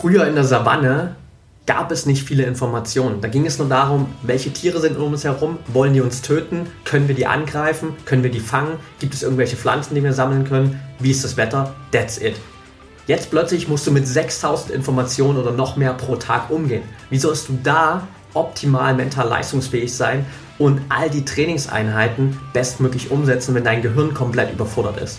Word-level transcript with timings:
Früher 0.00 0.26
in 0.26 0.34
der 0.34 0.44
Savanne 0.44 1.14
gab 1.66 1.92
es 1.92 2.06
nicht 2.06 2.26
viele 2.26 2.44
Informationen. 2.44 3.20
Da 3.20 3.28
ging 3.28 3.44
es 3.44 3.58
nur 3.58 3.68
darum, 3.68 4.06
welche 4.22 4.50
Tiere 4.50 4.80
sind 4.80 4.96
um 4.96 5.12
uns 5.12 5.24
herum, 5.24 5.58
wollen 5.66 5.92
die 5.92 6.00
uns 6.00 6.22
töten, 6.22 6.66
können 6.86 7.06
wir 7.06 7.14
die 7.14 7.26
angreifen, 7.26 7.90
können 8.06 8.22
wir 8.22 8.30
die 8.30 8.40
fangen, 8.40 8.78
gibt 8.98 9.12
es 9.12 9.22
irgendwelche 9.22 9.56
Pflanzen, 9.56 9.94
die 9.94 10.02
wir 10.02 10.14
sammeln 10.14 10.48
können, 10.48 10.80
wie 11.00 11.10
ist 11.10 11.22
das 11.22 11.36
Wetter, 11.36 11.74
that's 11.92 12.16
it. 12.16 12.36
Jetzt 13.08 13.30
plötzlich 13.30 13.68
musst 13.68 13.86
du 13.86 13.90
mit 13.90 14.08
6000 14.08 14.70
Informationen 14.70 15.38
oder 15.38 15.52
noch 15.52 15.76
mehr 15.76 15.92
pro 15.92 16.16
Tag 16.16 16.48
umgehen. 16.48 16.82
Wie 17.10 17.18
sollst 17.18 17.50
du 17.50 17.58
da 17.62 18.08
optimal 18.32 18.94
mental 18.94 19.28
leistungsfähig 19.28 19.94
sein 19.94 20.24
und 20.58 20.80
all 20.88 21.10
die 21.10 21.26
Trainingseinheiten 21.26 22.38
bestmöglich 22.54 23.10
umsetzen, 23.10 23.54
wenn 23.54 23.64
dein 23.64 23.82
Gehirn 23.82 24.14
komplett 24.14 24.50
überfordert 24.50 24.96
ist? 24.96 25.18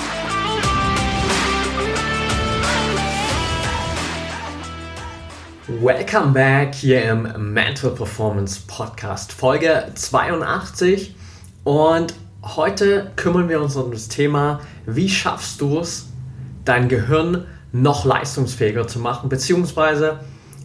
Welcome 5.79 6.33
back 6.33 6.75
hier 6.75 7.03
im 7.05 7.53
Mental 7.53 7.91
Performance 7.91 8.59
Podcast, 8.67 9.31
Folge 9.31 9.85
82. 9.95 11.15
Und 11.63 12.13
heute 12.43 13.11
kümmern 13.15 13.47
wir 13.47 13.61
uns 13.61 13.75
um 13.75 13.91
das 13.91 14.07
Thema, 14.07 14.59
wie 14.85 15.09
schaffst 15.09 15.61
du 15.61 15.79
es, 15.79 16.09
dein 16.65 16.89
Gehirn 16.89 17.45
noch 17.71 18.05
leistungsfähiger 18.05 18.87
zu 18.87 18.99
machen, 18.99 19.29
beziehungsweise 19.29 20.19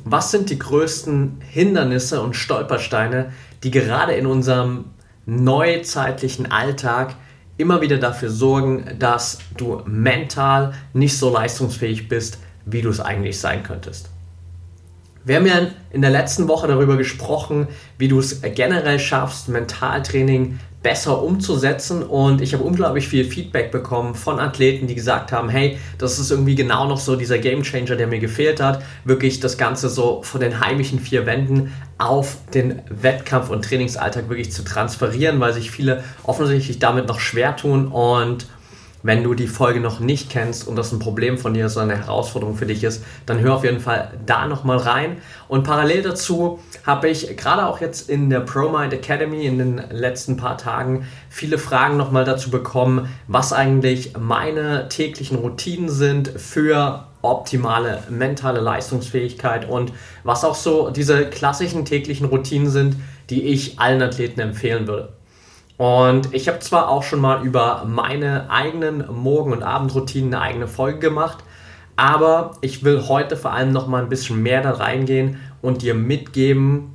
was 0.05 0.33
sind 0.33 0.51
die 0.51 0.59
größten 0.59 1.41
Hindernisse 1.41 2.21
und 2.21 2.35
Stolpersteine, 2.35 3.33
die 3.63 3.71
gerade 3.71 4.13
in 4.13 4.27
unserem 4.27 4.87
neuzeitlichen 5.25 6.51
Alltag 6.51 7.15
immer 7.57 7.81
wieder 7.81 7.97
dafür 7.99 8.31
sorgen, 8.31 8.97
dass 8.99 9.39
du 9.57 9.83
mental 9.87 10.75
nicht 10.93 11.17
so 11.17 11.33
leistungsfähig 11.33 12.09
bist, 12.09 12.39
wie 12.67 12.83
du 12.83 12.91
es 12.91 13.01
eigentlich 13.01 13.39
sein 13.39 13.63
könntest. 13.63 14.11
Wir 15.27 15.35
haben 15.35 15.47
ja 15.47 15.67
in 15.91 16.03
der 16.03 16.11
letzten 16.13 16.47
Woche 16.47 16.69
darüber 16.69 16.97
gesprochen, 16.97 17.67
wie 17.99 18.07
du 18.07 18.21
es 18.21 18.43
generell 18.43 19.01
schaffst, 19.01 19.49
Mentaltraining 19.49 20.61
besser 20.85 21.21
umzusetzen. 21.21 22.05
Und 22.05 22.41
ich 22.41 22.55
habe 22.55 22.63
unglaublich 22.63 23.09
viel 23.09 23.25
Feedback 23.25 23.73
bekommen 23.73 24.15
von 24.15 24.39
Athleten, 24.39 24.87
die 24.87 24.95
gesagt 24.95 25.33
haben, 25.33 25.49
hey, 25.49 25.79
das 25.99 26.21
ist 26.21 26.31
irgendwie 26.31 26.55
genau 26.55 26.87
noch 26.87 27.01
so 27.01 27.17
dieser 27.17 27.39
Gamechanger, 27.39 27.97
der 27.97 28.07
mir 28.07 28.21
gefehlt 28.21 28.61
hat, 28.61 28.85
wirklich 29.05 29.41
das 29.41 29.59
Ganze 29.59 29.89
so 29.89 30.23
von 30.23 30.41
den 30.41 30.61
heimischen 30.61 31.01
vier 31.01 31.27
Wänden 31.27 31.73
auf 31.99 32.37
den 32.55 32.83
Wettkampf 32.89 33.51
und 33.51 33.65
Trainingsalltag 33.65 34.29
wirklich 34.29 34.53
zu 34.53 34.63
transferieren, 34.63 35.41
weil 35.41 35.53
sich 35.53 35.73
viele 35.73 36.05
offensichtlich 36.23 36.79
damit 36.79 37.09
noch 37.09 37.19
schwer 37.19 37.57
tun. 37.57 37.89
Und 37.89 38.47
wenn 39.03 39.23
du 39.23 39.35
die 39.35 39.47
Folge 39.47 39.81
noch 39.81 40.01
nicht 40.01 40.31
kennst 40.31 40.67
und 40.67 40.77
das 40.77 40.93
ein 40.93 40.99
Problem 40.99 41.39
von 41.39 41.55
dir, 41.55 41.69
so 41.69 41.81
eine 41.81 41.97
Herausforderung 41.97 42.57
für 42.57 42.67
dich 42.67 42.83
ist, 42.85 43.05
dann 43.25 43.41
hör 43.41 43.55
auf 43.55 43.65
jeden 43.65 43.81
Fall 43.81 44.13
da 44.27 44.47
nochmal 44.47 44.79
rein. 44.79 45.19
Und 45.49 45.65
parallel 45.65 46.03
dazu 46.03 46.59
habe 46.85 47.09
ich 47.09 47.37
gerade 47.37 47.67
auch 47.67 47.81
jetzt 47.81 48.11
in 48.11 48.31
der 48.31 48.41
ProMind 48.41 48.93
Academy 48.93 49.47
in 49.47 49.59
den 49.59 49.83
letzten 49.91 50.37
paar 50.37 50.59
Tagen 50.59 51.07
viele 51.29 51.59
Fragen 51.59 51.97
nochmal 51.97 52.25
dazu 52.25 52.51
bekommen, 52.51 53.09
was 53.29 53.53
eigentlich 53.53 54.15
meine 54.19 54.89
täglichen 54.89 55.39
Routinen 55.39 55.89
sind 55.89 56.29
für 56.29 57.07
optimale 57.23 58.03
mentale 58.09 58.61
Leistungsfähigkeit 58.61 59.69
und 59.69 59.93
was 60.23 60.45
auch 60.45 60.55
so 60.55 60.91
diese 60.91 61.27
klassischen 61.27 61.85
täglichen 61.85 62.27
Routinen 62.27 62.71
sind, 62.71 62.97
die 63.31 63.43
ich 63.43 63.79
allen 63.79 64.03
Athleten 64.03 64.41
empfehlen 64.41 64.87
würde. 64.87 65.16
Und 65.77 66.33
ich 66.33 66.49
habe 66.49 66.59
zwar 66.61 66.89
auch 66.89 67.03
schon 67.03 67.21
mal 67.21 67.45
über 67.45 67.85
meine 67.87 68.51
eigenen 68.51 69.05
Morgen- 69.13 69.53
und 69.53 69.63
Abendroutinen 69.63 70.33
eine 70.35 70.43
eigene 70.43 70.69
Folge 70.69 70.99
gemacht, 70.99 71.39
aber 71.97 72.53
ich 72.61 72.85
will 72.85 73.09
heute 73.09 73.37
vor 73.37 73.53
allem 73.53 73.73
noch 73.73 73.87
mal 73.87 74.03
ein 74.03 74.09
bisschen 74.09 74.43
mehr 74.43 74.63
da 74.63 74.73
reingehen 74.73 75.39
und 75.63 75.83
dir 75.83 75.95
mitgeben, 75.95 76.95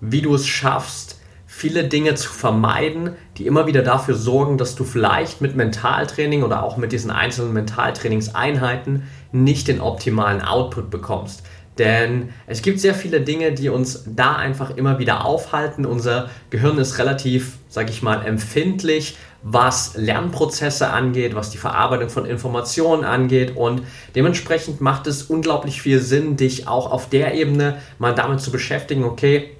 wie 0.00 0.22
du 0.22 0.34
es 0.34 0.46
schaffst, 0.46 1.20
viele 1.46 1.84
Dinge 1.84 2.14
zu 2.14 2.28
vermeiden, 2.28 3.16
die 3.36 3.46
immer 3.46 3.66
wieder 3.66 3.82
dafür 3.82 4.14
sorgen, 4.14 4.58
dass 4.58 4.76
du 4.76 4.84
vielleicht 4.84 5.40
mit 5.40 5.56
Mentaltraining 5.56 6.44
oder 6.44 6.62
auch 6.62 6.76
mit 6.76 6.92
diesen 6.92 7.10
einzelnen 7.10 7.52
Mentaltrainingseinheiten 7.52 9.04
nicht 9.32 9.66
den 9.66 9.80
optimalen 9.80 10.40
Output 10.40 10.90
bekommst. 10.90 11.42
Denn 11.78 12.30
es 12.46 12.62
gibt 12.62 12.80
sehr 12.80 12.94
viele 12.94 13.20
Dinge, 13.20 13.52
die 13.52 13.68
uns 13.68 14.04
da 14.06 14.34
einfach 14.34 14.76
immer 14.76 14.98
wieder 14.98 15.24
aufhalten. 15.24 15.86
Unser 15.86 16.28
Gehirn 16.50 16.78
ist 16.78 16.98
relativ, 16.98 17.58
sag 17.68 17.88
ich 17.88 18.02
mal, 18.02 18.26
empfindlich, 18.26 19.16
was 19.44 19.96
Lernprozesse 19.96 20.90
angeht, 20.90 21.36
was 21.36 21.50
die 21.50 21.58
Verarbeitung 21.58 22.10
von 22.10 22.26
Informationen 22.26 23.04
angeht. 23.04 23.56
Und 23.56 23.82
dementsprechend 24.16 24.80
macht 24.80 25.06
es 25.06 25.22
unglaublich 25.22 25.80
viel 25.80 26.00
Sinn, 26.00 26.36
dich 26.36 26.66
auch 26.66 26.90
auf 26.90 27.08
der 27.08 27.34
Ebene 27.34 27.78
mal 27.98 28.14
damit 28.14 28.40
zu 28.40 28.50
beschäftigen, 28.50 29.04
okay, 29.04 29.50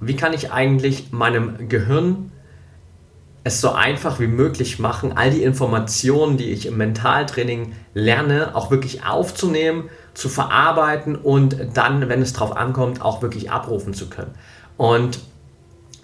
wie 0.00 0.16
kann 0.16 0.32
ich 0.32 0.52
eigentlich 0.52 1.12
meinem 1.12 1.68
Gehirn 1.68 2.32
es 3.44 3.60
so 3.60 3.70
einfach 3.70 4.20
wie 4.20 4.26
möglich 4.26 4.78
machen, 4.78 5.16
all 5.16 5.30
die 5.30 5.42
Informationen, 5.42 6.36
die 6.36 6.50
ich 6.50 6.66
im 6.66 6.76
Mentaltraining 6.76 7.72
lerne, 7.94 8.54
auch 8.54 8.70
wirklich 8.70 9.04
aufzunehmen 9.06 9.88
zu 10.18 10.28
verarbeiten 10.28 11.14
und 11.14 11.56
dann, 11.74 12.08
wenn 12.08 12.20
es 12.20 12.32
drauf 12.32 12.56
ankommt, 12.56 13.02
auch 13.02 13.22
wirklich 13.22 13.52
abrufen 13.52 13.94
zu 13.94 14.10
können. 14.10 14.34
Und 14.76 15.20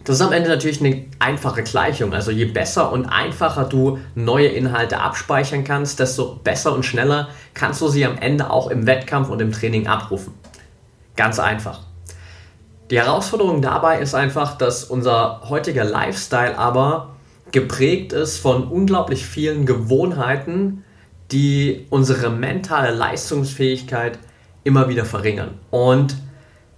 das 0.04 0.16
ist 0.16 0.22
am 0.22 0.32
Ende 0.32 0.50
natürlich 0.50 0.80
eine 0.80 1.06
einfache 1.19 1.64
Gleichung. 1.64 2.14
Also 2.14 2.30
je 2.30 2.44
besser 2.44 2.92
und 2.92 3.06
einfacher 3.06 3.64
du 3.64 3.98
neue 4.14 4.47
Inhalte 4.47 5.00
abspeichern 5.00 5.64
kannst, 5.64 5.98
desto 5.98 6.36
besser 6.36 6.72
und 6.75 6.84
schneller 6.84 7.28
kannst 7.54 7.80
du 7.80 7.88
sie 7.88 8.06
am 8.06 8.16
Ende 8.19 8.50
auch 8.50 8.69
im 8.69 8.86
Wettkampf 8.86 9.30
und 9.30 9.42
im 9.42 9.50
Training 9.50 9.88
abrufen. 9.88 10.32
Ganz 11.16 11.41
einfach. 11.41 11.81
Die 12.91 12.98
Herausforderung 12.98 13.62
dabei 13.62 13.98
ist 13.98 14.14
einfach, 14.14 14.56
dass 14.56 14.84
unser 14.84 15.48
heutiger 15.48 15.84
Lifestyle 15.84 16.56
aber 16.56 17.16
geprägt 17.50 18.12
ist 18.12 18.38
von 18.38 18.69
unglaublich 18.69 19.26
vielen 19.26 19.66
Gewohnheiten, 19.66 20.83
die 21.30 21.86
unsere 21.90 22.30
mentale 22.30 22.94
Leistungsfähigkeit 22.94 24.18
immer 24.62 24.88
wieder 24.88 25.04
verringern. 25.04 25.58
Und 25.70 26.16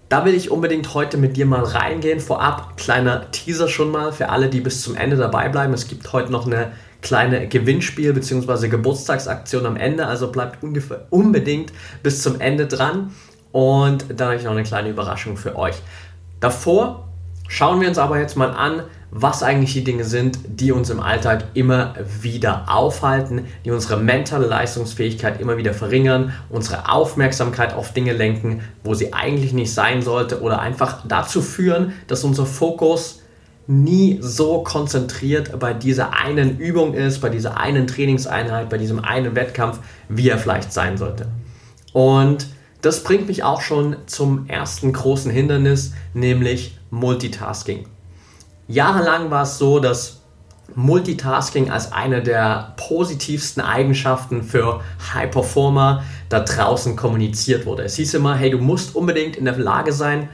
da 0.08 0.24
will 0.24 0.34
ich 0.34 0.50
unbedingt 0.50 0.94
heute 0.94 1.18
mit 1.18 1.36
dir 1.36 1.46
mal 1.46 1.64
reingehen. 1.64 2.20
Vorab 2.20 2.76
kleiner 2.76 3.30
Teaser 3.32 3.68
schon 3.68 3.90
mal 3.90 4.12
für 4.12 4.28
alle, 4.28 4.48
die 4.48 4.60
bis 4.60 4.82
zum 4.82 4.96
Ende 4.96 5.16
dabei 5.16 5.48
bleiben. 5.48 5.72
Es 5.74 5.88
gibt 5.88 6.12
heute 6.12 6.30
noch 6.30 6.46
eine 6.46 6.72
kleine 7.02 7.48
Gewinnspiel 7.48 8.12
bzw. 8.12 8.68
Geburtstagsaktion 8.68 9.66
am 9.66 9.76
Ende, 9.76 10.06
also 10.06 10.30
bleibt 10.30 10.62
ungefähr 10.62 11.06
unbedingt 11.10 11.72
bis 12.02 12.22
zum 12.22 12.40
Ende 12.40 12.66
dran. 12.66 13.12
Und 13.52 14.04
dann 14.08 14.28
habe 14.28 14.36
ich 14.36 14.44
noch 14.44 14.52
eine 14.52 14.62
kleine 14.62 14.90
Überraschung 14.90 15.36
für 15.36 15.56
euch. 15.56 15.76
Davor 16.40 17.08
schauen 17.48 17.80
wir 17.80 17.88
uns 17.88 17.98
aber 17.98 18.20
jetzt 18.20 18.36
mal 18.36 18.50
an, 18.50 18.82
was 19.10 19.42
eigentlich 19.42 19.72
die 19.72 19.84
Dinge 19.84 20.04
sind, 20.04 20.38
die 20.46 20.72
uns 20.72 20.90
im 20.90 21.00
Alltag 21.00 21.44
immer 21.54 21.94
wieder 22.20 22.64
aufhalten, 22.68 23.46
die 23.64 23.70
unsere 23.70 23.98
mentale 23.98 24.46
Leistungsfähigkeit 24.46 25.40
immer 25.40 25.56
wieder 25.56 25.74
verringern, 25.74 26.32
unsere 26.50 26.90
Aufmerksamkeit 26.90 27.74
auf 27.74 27.92
Dinge 27.92 28.12
lenken, 28.12 28.62
wo 28.84 28.94
sie 28.94 29.12
eigentlich 29.12 29.52
nicht 29.52 29.72
sein 29.72 30.02
sollte 30.02 30.40
oder 30.42 30.60
einfach 30.60 31.04
dazu 31.06 31.40
führen, 31.40 31.92
dass 32.08 32.24
unser 32.24 32.46
Fokus 32.46 33.22
nie 33.68 34.18
so 34.20 34.62
konzentriert 34.62 35.58
bei 35.58 35.74
dieser 35.74 36.12
einen 36.12 36.58
Übung 36.58 36.94
ist, 36.94 37.20
bei 37.20 37.28
dieser 37.28 37.56
einen 37.58 37.86
Trainingseinheit, 37.86 38.68
bei 38.68 38.78
diesem 38.78 39.04
einen 39.04 39.34
Wettkampf, 39.34 39.80
wie 40.08 40.28
er 40.28 40.38
vielleicht 40.38 40.72
sein 40.72 40.96
sollte. 40.96 41.26
Und 41.92 42.46
das 42.82 43.02
bringt 43.02 43.26
mich 43.26 43.42
auch 43.42 43.62
schon 43.62 43.96
zum 44.06 44.48
ersten 44.48 44.92
großen 44.92 45.30
Hindernis, 45.30 45.92
nämlich 46.14 46.78
Multitasking. 46.90 47.86
Jahrelang 48.68 49.30
war 49.30 49.42
es 49.42 49.58
so, 49.58 49.78
dass 49.78 50.20
Multitasking 50.74 51.70
als 51.70 51.92
eine 51.92 52.22
der 52.22 52.74
positivsten 52.76 53.62
Eigenschaften 53.62 54.42
für 54.42 54.82
High 55.14 55.30
Performer 55.30 56.02
da 56.28 56.40
draußen 56.40 56.96
kommuniziert 56.96 57.66
wurde. 57.66 57.84
Es 57.84 57.94
hieß 57.96 58.14
immer, 58.14 58.34
hey, 58.34 58.50
du 58.50 58.58
musst 58.58 58.96
unbedingt 58.96 59.36
in 59.36 59.44
der 59.44 59.56
Lage 59.56 59.92
sein 59.92 60.28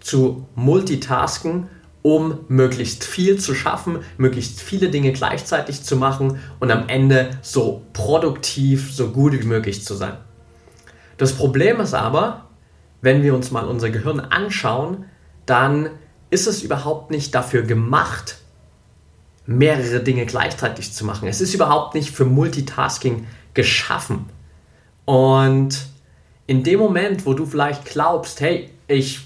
zu 0.00 0.46
multitasken, 0.54 1.68
um 2.02 2.40
möglichst 2.48 3.04
viel 3.04 3.38
zu 3.38 3.54
schaffen, 3.54 4.00
möglichst 4.18 4.60
viele 4.60 4.90
Dinge 4.90 5.12
gleichzeitig 5.12 5.82
zu 5.82 5.96
machen 5.96 6.38
und 6.60 6.70
am 6.70 6.88
Ende 6.88 7.30
so 7.40 7.82
produktiv, 7.92 8.92
so 8.92 9.08
gut 9.08 9.32
wie 9.32 9.46
möglich 9.46 9.84
zu 9.84 9.94
sein. 9.94 10.16
Das 11.16 11.32
Problem 11.32 11.80
ist 11.80 11.94
aber, 11.94 12.46
wenn 13.00 13.22
wir 13.22 13.34
uns 13.34 13.50
mal 13.50 13.66
unser 13.66 13.90
Gehirn 13.90 14.20
anschauen, 14.20 15.04
dann 15.46 15.90
ist 16.34 16.48
es 16.48 16.62
überhaupt 16.62 17.12
nicht 17.12 17.34
dafür 17.34 17.62
gemacht, 17.62 18.38
mehrere 19.46 20.00
Dinge 20.00 20.26
gleichzeitig 20.26 20.92
zu 20.92 21.04
machen. 21.04 21.28
Es 21.28 21.40
ist 21.40 21.54
überhaupt 21.54 21.94
nicht 21.94 22.10
für 22.10 22.24
Multitasking 22.24 23.26
geschaffen. 23.54 24.26
Und 25.04 25.86
in 26.48 26.64
dem 26.64 26.80
Moment, 26.80 27.24
wo 27.24 27.34
du 27.34 27.46
vielleicht 27.46 27.84
glaubst, 27.84 28.40
hey, 28.40 28.70
ich 28.88 29.20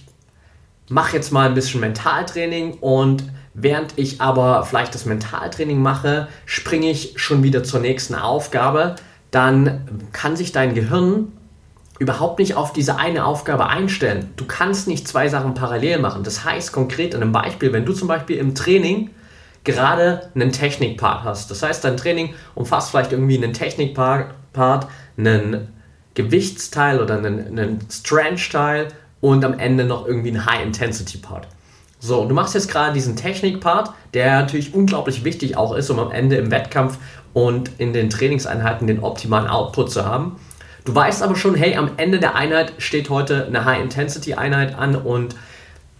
mache 0.90 1.16
jetzt 1.16 1.32
mal 1.32 1.48
ein 1.48 1.54
bisschen 1.54 1.80
Mentaltraining 1.80 2.74
und 2.74 3.24
während 3.54 3.94
ich 3.96 4.20
aber 4.20 4.64
vielleicht 4.64 4.94
das 4.94 5.06
Mentaltraining 5.06 5.80
mache, 5.80 6.28
springe 6.44 6.90
ich 6.90 7.14
schon 7.16 7.42
wieder 7.42 7.64
zur 7.64 7.80
nächsten 7.80 8.14
Aufgabe, 8.14 8.96
dann 9.30 10.08
kann 10.12 10.36
sich 10.36 10.52
dein 10.52 10.74
Gehirn 10.74 11.32
überhaupt 11.98 12.38
nicht 12.38 12.54
auf 12.54 12.72
diese 12.72 12.96
eine 12.96 13.24
Aufgabe 13.24 13.68
einstellen. 13.68 14.30
Du 14.36 14.44
kannst 14.46 14.86
nicht 14.86 15.08
zwei 15.08 15.28
Sachen 15.28 15.54
parallel 15.54 15.98
machen. 15.98 16.22
Das 16.22 16.44
heißt 16.44 16.72
konkret 16.72 17.14
in 17.14 17.22
einem 17.22 17.32
Beispiel, 17.32 17.72
wenn 17.72 17.84
du 17.84 17.92
zum 17.92 18.08
Beispiel 18.08 18.36
im 18.36 18.54
Training 18.54 19.10
gerade 19.64 20.30
einen 20.34 20.52
Technikpart 20.52 21.24
hast. 21.24 21.50
Das 21.50 21.62
heißt, 21.62 21.84
dein 21.84 21.96
Training 21.96 22.34
umfasst 22.54 22.90
vielleicht 22.90 23.12
irgendwie 23.12 23.36
einen 23.36 23.52
Technikpart, 23.52 24.86
einen 25.16 25.68
Gewichtsteil 26.14 27.00
oder 27.00 27.18
einen, 27.18 27.46
einen 27.46 27.78
Strength-Teil 27.90 28.88
und 29.20 29.44
am 29.44 29.58
Ende 29.58 29.84
noch 29.84 30.06
irgendwie 30.06 30.30
einen 30.30 30.46
High-Intensity-Part. 30.46 31.48
So, 32.00 32.24
du 32.26 32.34
machst 32.34 32.54
jetzt 32.54 32.70
gerade 32.70 32.92
diesen 32.92 33.16
Technik-Part, 33.16 33.90
der 34.14 34.40
natürlich 34.40 34.72
unglaublich 34.72 35.24
wichtig 35.24 35.56
auch 35.56 35.74
ist, 35.74 35.90
um 35.90 35.98
am 35.98 36.12
Ende 36.12 36.36
im 36.36 36.50
Wettkampf 36.52 36.98
und 37.34 37.72
in 37.78 37.92
den 37.92 38.08
Trainingseinheiten 38.08 38.86
den 38.86 39.00
optimalen 39.00 39.48
Output 39.48 39.90
zu 39.90 40.06
haben. 40.06 40.36
Du 40.88 40.94
weißt 40.94 41.22
aber 41.22 41.36
schon, 41.36 41.54
hey, 41.54 41.76
am 41.76 41.90
Ende 41.98 42.18
der 42.18 42.34
Einheit 42.34 42.72
steht 42.78 43.10
heute 43.10 43.44
eine 43.44 43.66
High-Intensity-Einheit 43.66 44.74
an 44.74 44.96
und 44.96 45.36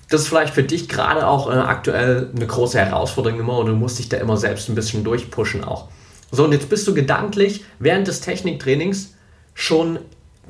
das 0.09 0.23
ist 0.23 0.29
vielleicht 0.29 0.55
für 0.55 0.63
dich 0.63 0.89
gerade 0.89 1.27
auch 1.27 1.51
äh, 1.51 1.57
aktuell 1.57 2.31
eine 2.35 2.47
große 2.47 2.79
Herausforderung 2.79 3.39
immer 3.39 3.59
und 3.59 3.67
du 3.67 3.75
musst 3.75 3.99
dich 3.99 4.09
da 4.09 4.17
immer 4.17 4.39
selbst 4.39 4.71
ein 4.71 4.75
bisschen 4.75 5.05
durchpushen 5.05 5.63
auch. 5.63 5.89
So, 6.31 6.45
und 6.45 6.53
jetzt 6.53 6.71
bist 6.71 6.89
du 6.89 6.95
gedanklich 6.95 7.67
während 7.79 8.09
des 8.09 8.23
Techniktrainings 8.23 9.13
schon 9.53 9.99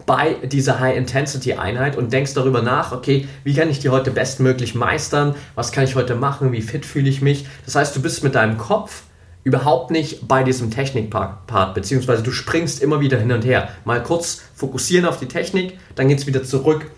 bei 0.06 0.35
dieser 0.44 0.79
High-Intensity-Einheit 0.79 1.96
und 1.96 2.12
denkst 2.12 2.35
darüber 2.35 2.62
nach, 2.62 2.93
okay, 2.93 3.26
wie 3.43 3.55
kann 3.55 3.69
ich 3.69 3.81
die 3.81 3.88
heute 3.88 4.12
bestmöglich 4.12 4.76
meistern, 4.76 5.35
was 5.56 5.73
kann 5.73 5.82
ich 5.82 5.96
heute 5.96 6.14
machen, 6.14 6.52
wie 6.52 6.62
fit 6.62 6.87
fühle 6.87 7.11
ich 7.11 7.23
mich. 7.23 7.49
Das 7.64 7.75
heißt, 7.75 7.96
du 7.96 8.00
bist 8.00 8.23
mit 8.23 8.37
deinem 8.37 8.56
Kopf 8.56 9.02
überhaupt 9.44 9.90
nicht 9.90 10.29
bei 10.29 10.43
diesem 10.43 10.70
Technik-Part, 10.70 11.75
beziehungsweise 11.75 12.23
du 12.23 12.31
springst 12.31 12.82
immer 12.82 13.00
wieder 13.00 13.19
hin 13.19 13.32
und 13.32 13.44
her. 13.44 13.69
Mal 13.85 14.02
kurz 14.02 14.43
fokussieren 14.55 15.06
auf 15.06 15.19
die 15.19 15.26
Technik, 15.26 15.79
dann 15.94 16.08
geht 16.08 16.19
es 16.19 16.26
wieder 16.26 16.43
zurück 16.43 16.90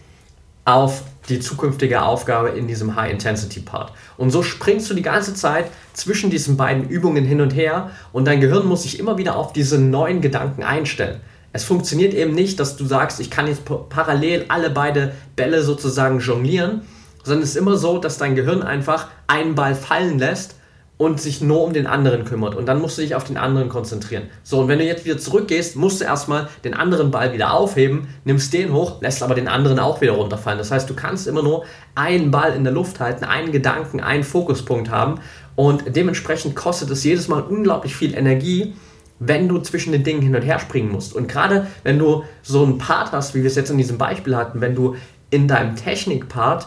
auf 0.65 1.03
die 1.29 1.41
zukünftige 1.41 2.03
Aufgabe 2.03 2.51
in 2.51 2.67
diesem 2.67 2.97
High-Intensity-Part. 2.97 3.93
Und 4.17 4.31
so 4.31 4.43
springst 4.43 4.91
du 4.91 4.95
die 4.95 5.03
ganze 5.03 5.35
Zeit 5.35 5.67
zwischen 5.93 6.31
diesen 6.31 6.57
beiden 6.57 6.89
Übungen 6.89 7.25
hin 7.25 7.41
und 7.41 7.55
her 7.55 7.91
und 8.13 8.27
dein 8.27 8.41
Gehirn 8.41 8.67
muss 8.67 8.83
sich 8.83 8.99
immer 8.99 9.17
wieder 9.19 9.37
auf 9.37 9.53
diese 9.53 9.79
neuen 9.79 10.21
Gedanken 10.21 10.63
einstellen. 10.63 11.21
Es 11.53 11.65
funktioniert 11.65 12.15
eben 12.15 12.35
nicht, 12.35 12.61
dass 12.61 12.77
du 12.77 12.85
sagst, 12.85 13.21
ich 13.21 13.31
kann 13.31 13.47
jetzt 13.47 13.63
parallel 13.89 14.45
alle 14.49 14.71
beide 14.71 15.15
Bälle 15.35 15.63
sozusagen 15.63 16.21
jonglieren, 16.21 16.83
sondern 17.25 17.43
es 17.43 17.51
ist 17.51 17.57
immer 17.57 17.77
so, 17.77 17.99
dass 17.99 18.19
dein 18.19 18.35
Gehirn 18.35 18.63
einfach 18.63 19.09
einen 19.27 19.55
Ball 19.55 19.75
fallen 19.75 20.19
lässt 20.19 20.55
und 21.01 21.19
sich 21.19 21.41
nur 21.41 21.65
um 21.65 21.73
den 21.73 21.87
anderen 21.87 22.27
kümmert. 22.27 22.55
Und 22.55 22.67
dann 22.67 22.79
musst 22.79 22.99
du 22.99 23.03
dich 23.03 23.15
auf 23.15 23.25
den 23.25 23.39
anderen 23.39 23.71
konzentrieren. 23.71 24.25
So, 24.43 24.61
und 24.61 24.69
wenn 24.69 24.79
du 24.79 24.85
jetzt 24.85 25.07
wieder 25.07 25.17
zurückgehst, 25.17 25.75
musst 25.75 26.03
du 26.03 26.05
erstmal 26.05 26.51
den 26.63 26.75
anderen 26.75 27.11
Ball 27.11 27.33
wieder 27.33 27.55
aufheben, 27.55 28.09
nimmst 28.27 28.53
den 28.53 28.75
hoch, 28.75 29.01
lässt 29.01 29.23
aber 29.23 29.35
den 29.35 29.49
anderen 29.49 29.79
auch 29.79 30.03
wieder 30.03 30.13
runterfallen. 30.13 30.59
Das 30.59 30.71
heißt, 30.71 30.91
du 30.91 30.95
kannst 30.95 31.27
immer 31.27 31.43
nur 31.43 31.65
einen 31.95 32.31
Ball 32.31 32.53
in 32.53 32.65
der 32.65 32.75
Luft 32.75 33.01
halten, 33.01 33.25
einen 33.25 33.51
Gedanken, 33.51 34.01
einen 34.01 34.25
Fokuspunkt 34.25 34.91
haben. 34.91 35.21
Und 35.57 35.97
dementsprechend 35.97 36.55
kostet 36.55 36.91
es 36.91 37.03
jedes 37.03 37.29
Mal 37.29 37.41
unglaublich 37.45 37.97
viel 37.97 38.15
Energie, 38.15 38.75
wenn 39.19 39.49
du 39.49 39.57
zwischen 39.61 39.93
den 39.93 40.05
Dingen 40.05 40.21
hin 40.21 40.37
und 40.37 40.43
her 40.43 40.59
springen 40.59 40.93
musst. 40.93 41.17
Und 41.17 41.29
gerade 41.29 41.67
wenn 41.83 41.99
du 41.99 42.25
so 42.43 42.63
einen 42.63 42.77
Part 42.77 43.13
hast, 43.13 43.35
wie 43.35 43.39
wir 43.39 43.49
es 43.49 43.57
jetzt 43.57 43.71
in 43.71 43.79
diesem 43.79 43.97
Beispiel 43.97 44.37
hatten, 44.37 44.61
wenn 44.61 44.75
du 44.75 44.97
in 45.31 45.49
deinem 45.49 45.77
Technik-Part 45.77 46.67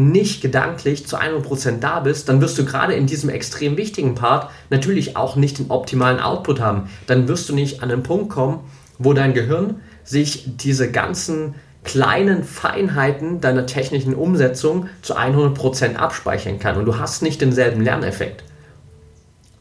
nicht 0.00 0.40
gedanklich 0.40 1.06
zu 1.06 1.16
100% 1.16 1.80
da 1.80 2.00
bist, 2.00 2.28
dann 2.28 2.40
wirst 2.40 2.58
du 2.58 2.64
gerade 2.64 2.94
in 2.94 3.06
diesem 3.06 3.28
extrem 3.28 3.76
wichtigen 3.76 4.14
Part 4.14 4.50
natürlich 4.70 5.16
auch 5.16 5.36
nicht 5.36 5.58
den 5.58 5.70
optimalen 5.70 6.20
Output 6.20 6.60
haben. 6.60 6.88
Dann 7.06 7.28
wirst 7.28 7.48
du 7.48 7.54
nicht 7.54 7.82
an 7.82 7.88
den 7.88 8.02
Punkt 8.02 8.30
kommen, 8.30 8.60
wo 8.98 9.12
dein 9.12 9.34
Gehirn 9.34 9.80
sich 10.04 10.56
diese 10.56 10.90
ganzen 10.90 11.54
kleinen 11.84 12.44
Feinheiten 12.44 13.40
deiner 13.40 13.66
technischen 13.66 14.14
Umsetzung 14.14 14.88
zu 15.02 15.16
100% 15.16 15.96
abspeichern 15.96 16.58
kann 16.58 16.76
und 16.76 16.84
du 16.84 16.98
hast 16.98 17.22
nicht 17.22 17.40
denselben 17.40 17.80
Lerneffekt. 17.80 18.44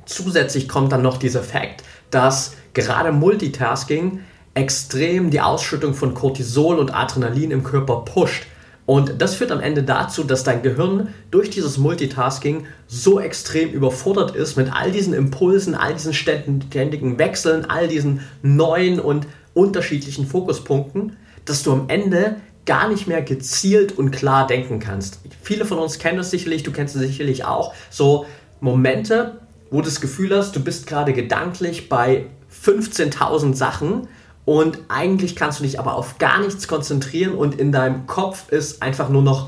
Zusätzlich 0.06 0.68
kommt 0.68 0.92
dann 0.92 1.02
noch 1.02 1.18
dieser 1.18 1.44
Fakt, 1.44 1.84
dass 2.12 2.56
gerade 2.74 3.12
Multitasking 3.12 4.22
extrem 4.54 5.30
die 5.30 5.42
Ausschüttung 5.42 5.94
von 5.94 6.14
Cortisol 6.14 6.80
und 6.80 6.94
Adrenalin 6.94 7.52
im 7.52 7.64
Körper 7.64 8.04
pusht. 8.04 8.48
Und 8.90 9.22
das 9.22 9.36
führt 9.36 9.52
am 9.52 9.60
Ende 9.60 9.84
dazu, 9.84 10.24
dass 10.24 10.44
dein 10.44 10.64
Gehirn 10.64 11.10
durch 11.30 11.52
dieses 11.52 11.78
Multitasking 11.78 12.66
so 12.88 13.20
extrem 13.20 13.70
überfordert 13.70 14.36
ist 14.36 14.58
mit 14.58 14.74
all 14.74 14.92
diesen 14.92 15.14
Impulsen, 15.14 15.76
all 15.76 15.94
diesen 15.94 16.12
ständigen 16.12 17.20
Wechseln, 17.20 17.66
all 17.66 17.88
diesen 17.88 18.22
neuen 18.42 19.00
und 19.00 19.28
unterschiedlichen 19.54 20.26
Fokuspunkten, 20.26 21.18
dass 21.46 21.62
du 21.62 21.72
am 21.72 21.84
Ende 21.88 22.38
gar 22.66 22.90
nicht 22.90 23.08
mehr 23.08 23.22
gezielt 23.22 23.96
und 23.96 24.10
klar 24.10 24.48
denken 24.48 24.80
kannst. 24.80 25.20
Viele 25.44 25.66
von 25.66 25.78
uns 25.78 26.00
kennen 26.00 26.18
das 26.18 26.32
sicherlich, 26.32 26.64
du 26.64 26.72
kennst 26.72 26.96
es 26.96 27.04
sicherlich 27.04 27.46
auch, 27.46 27.76
so 27.92 28.26
Momente, 28.60 29.40
wo 29.70 29.82
du 29.82 29.86
das 29.86 30.02
Gefühl 30.02 30.36
hast, 30.36 30.56
du 30.56 30.64
bist 30.64 30.88
gerade 30.88 31.14
gedanklich 31.14 31.90
bei 31.90 32.26
15.000 32.66 33.54
Sachen 33.54 34.08
und 34.50 34.80
eigentlich 34.88 35.36
kannst 35.36 35.60
du 35.60 35.64
dich 35.64 35.80
aber 35.80 35.94
auf 35.94 36.18
gar 36.18 36.40
nichts 36.40 36.68
konzentrieren 36.68 37.36
und 37.36 37.60
in 37.60 37.72
deinem 37.72 38.08
Kopf 38.08 38.50
ist 38.50 38.82
einfach 38.82 39.08
nur 39.08 39.22
noch 39.22 39.48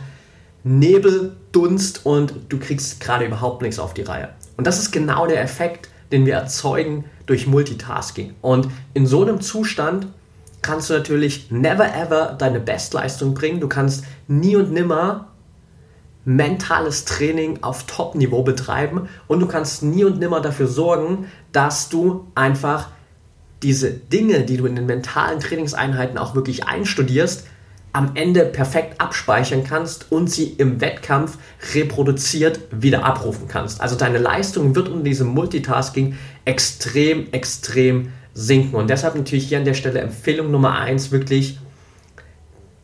Nebel, 0.64 1.36
Dunst 1.52 2.06
und 2.06 2.36
du 2.50 2.60
kriegst 2.60 3.00
gerade 3.00 3.26
überhaupt 3.26 3.64
nichts 3.64 3.80
auf 3.80 3.96
die 3.96 4.04
Reihe. 4.04 4.30
Und 4.58 4.68
das 4.68 4.78
ist 4.78 4.92
genau 4.92 5.26
der 5.26 5.42
Effekt, 5.42 5.90
den 6.12 6.28
wir 6.28 6.36
erzeugen 6.36 7.06
durch 7.26 7.48
Multitasking. 7.48 8.36
Und 8.42 8.68
in 8.94 9.08
so 9.08 9.24
einem 9.24 9.42
Zustand 9.42 10.06
kannst 10.62 10.92
du 10.92 10.94
natürlich 10.94 11.50
never 11.50 11.96
ever 11.96 12.36
deine 12.38 12.60
Bestleistung 12.60 13.34
bringen. 13.34 13.60
Du 13.60 13.68
kannst 13.68 14.04
nie 14.28 14.56
und 14.56 14.72
nimmer 14.72 15.30
mentales 16.26 17.06
Training 17.06 17.64
auf 17.64 17.88
Top-Niveau 17.88 18.44
betreiben 18.44 19.10
und 19.28 19.40
du 19.40 19.48
kannst 19.48 19.82
nie 19.82 20.04
und 20.04 20.20
nimmer 20.20 20.42
dafür 20.42 20.68
sorgen, 20.68 21.26
dass 21.54 21.90
du 21.90 22.28
einfach 22.36 22.90
diese 23.64 23.92
Dinge, 23.92 24.42
die 24.42 24.58
du 24.58 24.66
in 24.66 24.76
den 24.76 24.86
mentalen 24.86 25.40
Trainingseinheiten 25.40 26.18
auch 26.18 26.36
wirklich 26.36 26.66
einstudierst, 26.66 27.46
am 27.94 28.12
Ende 28.16 28.46
perfekt 28.46 29.02
abspeichern 29.02 29.64
kannst 29.64 30.12
und 30.12 30.32
sie 30.32 30.46
im 30.46 30.80
Wettkampf 30.80 31.38
reproduziert 31.74 32.60
wieder 32.72 33.04
abrufen 33.04 33.48
kannst. 33.48 33.82
Also 33.82 33.96
deine 33.98 34.18
Leistung 34.18 34.76
wird 34.76 34.88
unter 34.88 35.04
diesem 35.04 35.28
Multitasking 35.28 36.18
extrem, 36.46 37.32
extrem 37.34 38.14
sinken. 38.34 38.76
Und 38.76 38.90
deshalb 38.90 39.16
natürlich 39.16 39.48
hier 39.48 39.58
an 39.58 39.66
der 39.66 39.74
Stelle 39.74 40.00
Empfehlung 40.00 40.52
Nummer 40.52 40.80
eins 40.80 41.12
wirklich 41.12 41.60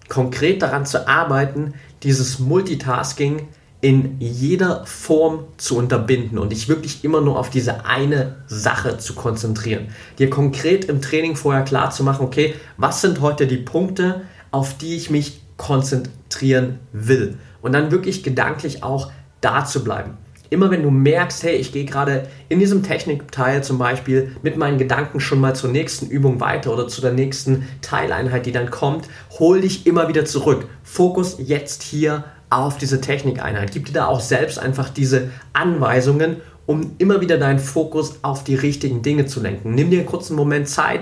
konkret 0.10 0.62
daran 0.62 0.86
zu 0.86 1.08
arbeiten, 1.08 1.74
dieses 2.04 2.40
Multitasking 2.40 3.48
in 3.82 4.16
jeder 4.20 4.86
Form 4.86 5.46
zu 5.58 5.78
unterbinden 5.78 6.40
und 6.40 6.52
dich 6.52 6.68
wirklich 6.68 7.04
immer 7.04 7.22
nur 7.22 7.38
auf 7.38 7.50
diese 7.50 7.86
eine 7.86 8.38
Sache 8.48 8.98
zu 8.98 9.14
konzentrieren. 9.14 9.90
Dir 10.18 10.30
konkret 10.30 10.86
im 10.86 11.02
Training 11.02 11.36
vorher 11.36 11.64
klar 11.64 11.92
zu 11.92 12.04
machen, 12.04 12.26
okay, 12.26 12.56
was 12.78 13.02
sind 13.02 13.22
heute 13.22 13.46
die 13.46 13.58
Punkte, 13.58 14.22
auf 14.52 14.78
die 14.78 14.96
ich 14.96 15.10
mich 15.10 15.42
konzentrieren 15.58 16.80
will. 16.92 17.38
Und 17.62 17.74
dann 17.74 17.92
wirklich 17.92 18.24
gedanklich 18.24 18.84
auch 18.84 19.12
da 19.42 19.66
zu 19.66 19.84
bleiben. 19.84 20.18
Immer 20.50 20.72
wenn 20.72 20.84
du 20.84 20.92
merkst, 20.92 21.44
hey, 21.44 21.56
ich 21.58 21.74
gehe 21.74 21.84
gerade 21.84 22.28
in 22.48 22.60
diesem 22.60 22.82
Technikteil 22.82 23.64
zum 23.64 23.78
Beispiel 23.78 24.36
mit 24.44 24.56
meinen 24.56 24.78
Gedanken 24.78 25.20
schon 25.20 25.42
mal 25.42 25.56
zur 25.56 25.70
nächsten 25.70 26.08
Übung 26.08 26.40
weiter 26.40 26.72
oder 26.72 26.88
zu 26.88 27.02
der 27.02 27.12
nächsten 27.12 27.68
Teileinheit, 27.82 28.46
die 28.46 28.54
dann 28.54 28.72
kommt, 28.72 29.10
hol 29.40 29.60
dich 29.60 29.86
immer 29.86 30.08
wieder 30.08 30.24
zurück. 30.24 30.68
Fokus 30.84 31.36
jetzt 31.40 31.84
hier 31.84 32.24
auf 32.50 32.77
diese 32.77 33.01
Technikeinheit. 33.01 33.72
Gib 33.72 33.86
dir 33.86 33.94
da 33.94 34.06
auch 34.08 34.22
selbst 34.22 34.60
einfach 34.60 34.89
diese 34.89 35.30
Anweisungen, 35.54 36.38
um 36.66 36.96
immer 36.98 37.22
wieder 37.22 37.38
deinen 37.38 37.60
Fokus 37.60 38.16
auf 38.22 38.44
die 38.44 38.56
richtigen 38.56 39.01
Dinge 39.01 39.25
zu 39.25 39.42
lenken. 39.42 39.74
Nimm 39.75 39.89
dir 39.89 40.00
einen 40.00 40.08
kurzen 40.08 40.36
Moment 40.36 40.68
Zeit, 40.68 41.01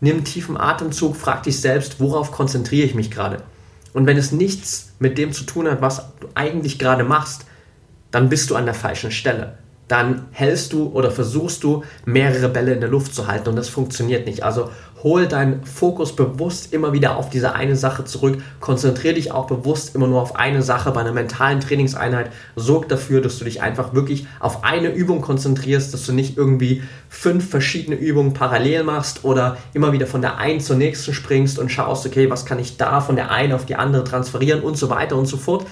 nimm 0.00 0.16
einen 0.16 0.24
tiefen 0.24 0.56
Atemzug, 0.56 1.16
frag 1.16 1.42
dich 1.42 1.60
selbst, 1.60 2.00
worauf 2.00 2.32
konzentriere 2.32 2.86
ich 2.86 2.94
mich 2.94 3.10
gerade? 3.10 3.42
Und 3.92 4.06
wenn 4.06 4.16
es 4.16 4.32
nichts 4.32 4.92
mit 4.98 5.18
dem 5.18 5.32
zu 5.32 5.44
tun 5.44 5.68
hat, 5.68 5.80
was 5.80 5.98
du 6.20 6.28
eigentlich 6.34 6.78
gerade 6.78 7.04
machst, 7.04 7.46
dann 8.10 8.28
bist 8.28 8.50
du 8.50 8.56
an 8.56 8.64
der 8.64 8.74
falschen 8.74 9.10
Stelle. 9.10 9.58
dann 9.88 10.26
hältst 10.32 10.72
du 10.72 10.88
oder 10.88 11.10
versuchst 11.10 11.62
du 11.62 11.84
mehrere 12.04 12.48
Bälle 12.48 12.72
in 12.72 12.80
der 12.80 12.88
Luft 12.88 13.14
zu 13.14 13.26
halten 13.26 13.50
und 13.50 13.56
das 13.56 13.68
funktioniert 13.68 14.26
nicht. 14.26 14.42
Also 14.42 14.70
hol 15.04 15.28
deinen 15.28 15.64
Fokus 15.64 16.16
bewusst 16.16 16.72
immer 16.72 16.94
wieder 16.94 17.16
auf 17.16 17.28
diese 17.28 17.54
eine 17.54 17.76
Sache 17.76 18.06
zurück. 18.06 18.42
Konzentriere 18.58 19.14
dich 19.14 19.32
auch 19.32 19.46
bewusst 19.46 19.94
immer 19.94 20.06
nur 20.06 20.20
auf 20.20 20.34
eine 20.34 20.62
Sache 20.62 20.90
bei 20.92 21.02
einer 21.02 21.12
mentalen 21.12 21.60
Trainingseinheit. 21.60 22.32
Sorg 22.56 22.88
dafür, 22.88 23.20
dass 23.20 23.38
du 23.38 23.44
dich 23.44 23.62
einfach 23.62 23.92
wirklich 23.92 24.26
auf 24.40 24.64
eine 24.64 24.88
Übung 24.88 25.20
konzentrierst, 25.20 25.92
dass 25.92 26.06
du 26.06 26.12
nicht 26.12 26.38
irgendwie 26.38 26.82
fünf 27.10 27.50
verschiedene 27.50 27.96
Übungen 27.96 28.32
parallel 28.32 28.82
machst 28.82 29.24
oder 29.24 29.58
immer 29.74 29.92
wieder 29.92 30.06
von 30.06 30.22
der 30.22 30.38
einen 30.38 30.60
zur 30.60 30.76
nächsten 30.76 31.12
springst 31.12 31.58
und 31.58 31.70
schaust, 31.70 32.06
okay, 32.06 32.30
was 32.30 32.46
kann 32.46 32.58
ich 32.58 32.78
da 32.78 33.02
von 33.02 33.16
der 33.16 33.30
einen 33.30 33.52
auf 33.52 33.66
die 33.66 33.76
andere 33.76 34.04
transferieren 34.04 34.62
und 34.62 34.78
so 34.78 34.88
weiter 34.88 35.16
und 35.16 35.26
so 35.26 35.36
fort. 35.36 35.66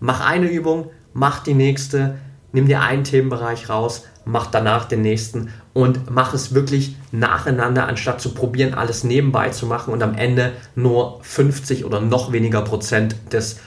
Mach 0.00 0.26
eine 0.26 0.46
Übung, 0.46 0.90
mach 1.12 1.42
die 1.42 1.54
nächste, 1.54 2.16
nimm 2.52 2.66
dir 2.66 2.80
einen 2.80 3.04
Themenbereich 3.04 3.68
raus, 3.68 4.04
mach 4.24 4.46
danach 4.46 4.86
den 4.86 5.02
nächsten 5.02 5.52
und 5.72 6.10
mach 6.10 6.34
es 6.34 6.54
wirklich 6.54 6.96
nacheinander, 7.12 7.86
anstatt 7.86 8.20
zu 8.20 8.34
probieren, 8.34 8.74
alles 8.74 9.04
nebenbei 9.04 9.50
zu 9.50 9.66
machen 9.66 9.92
und 9.92 10.02
am 10.02 10.14
Ende 10.14 10.52
nur 10.74 11.18
50 11.22 11.84
oder 11.84 12.00
noch 12.00 12.32
weniger 12.32 12.62
Prozent 12.62 13.16
des 13.32 13.60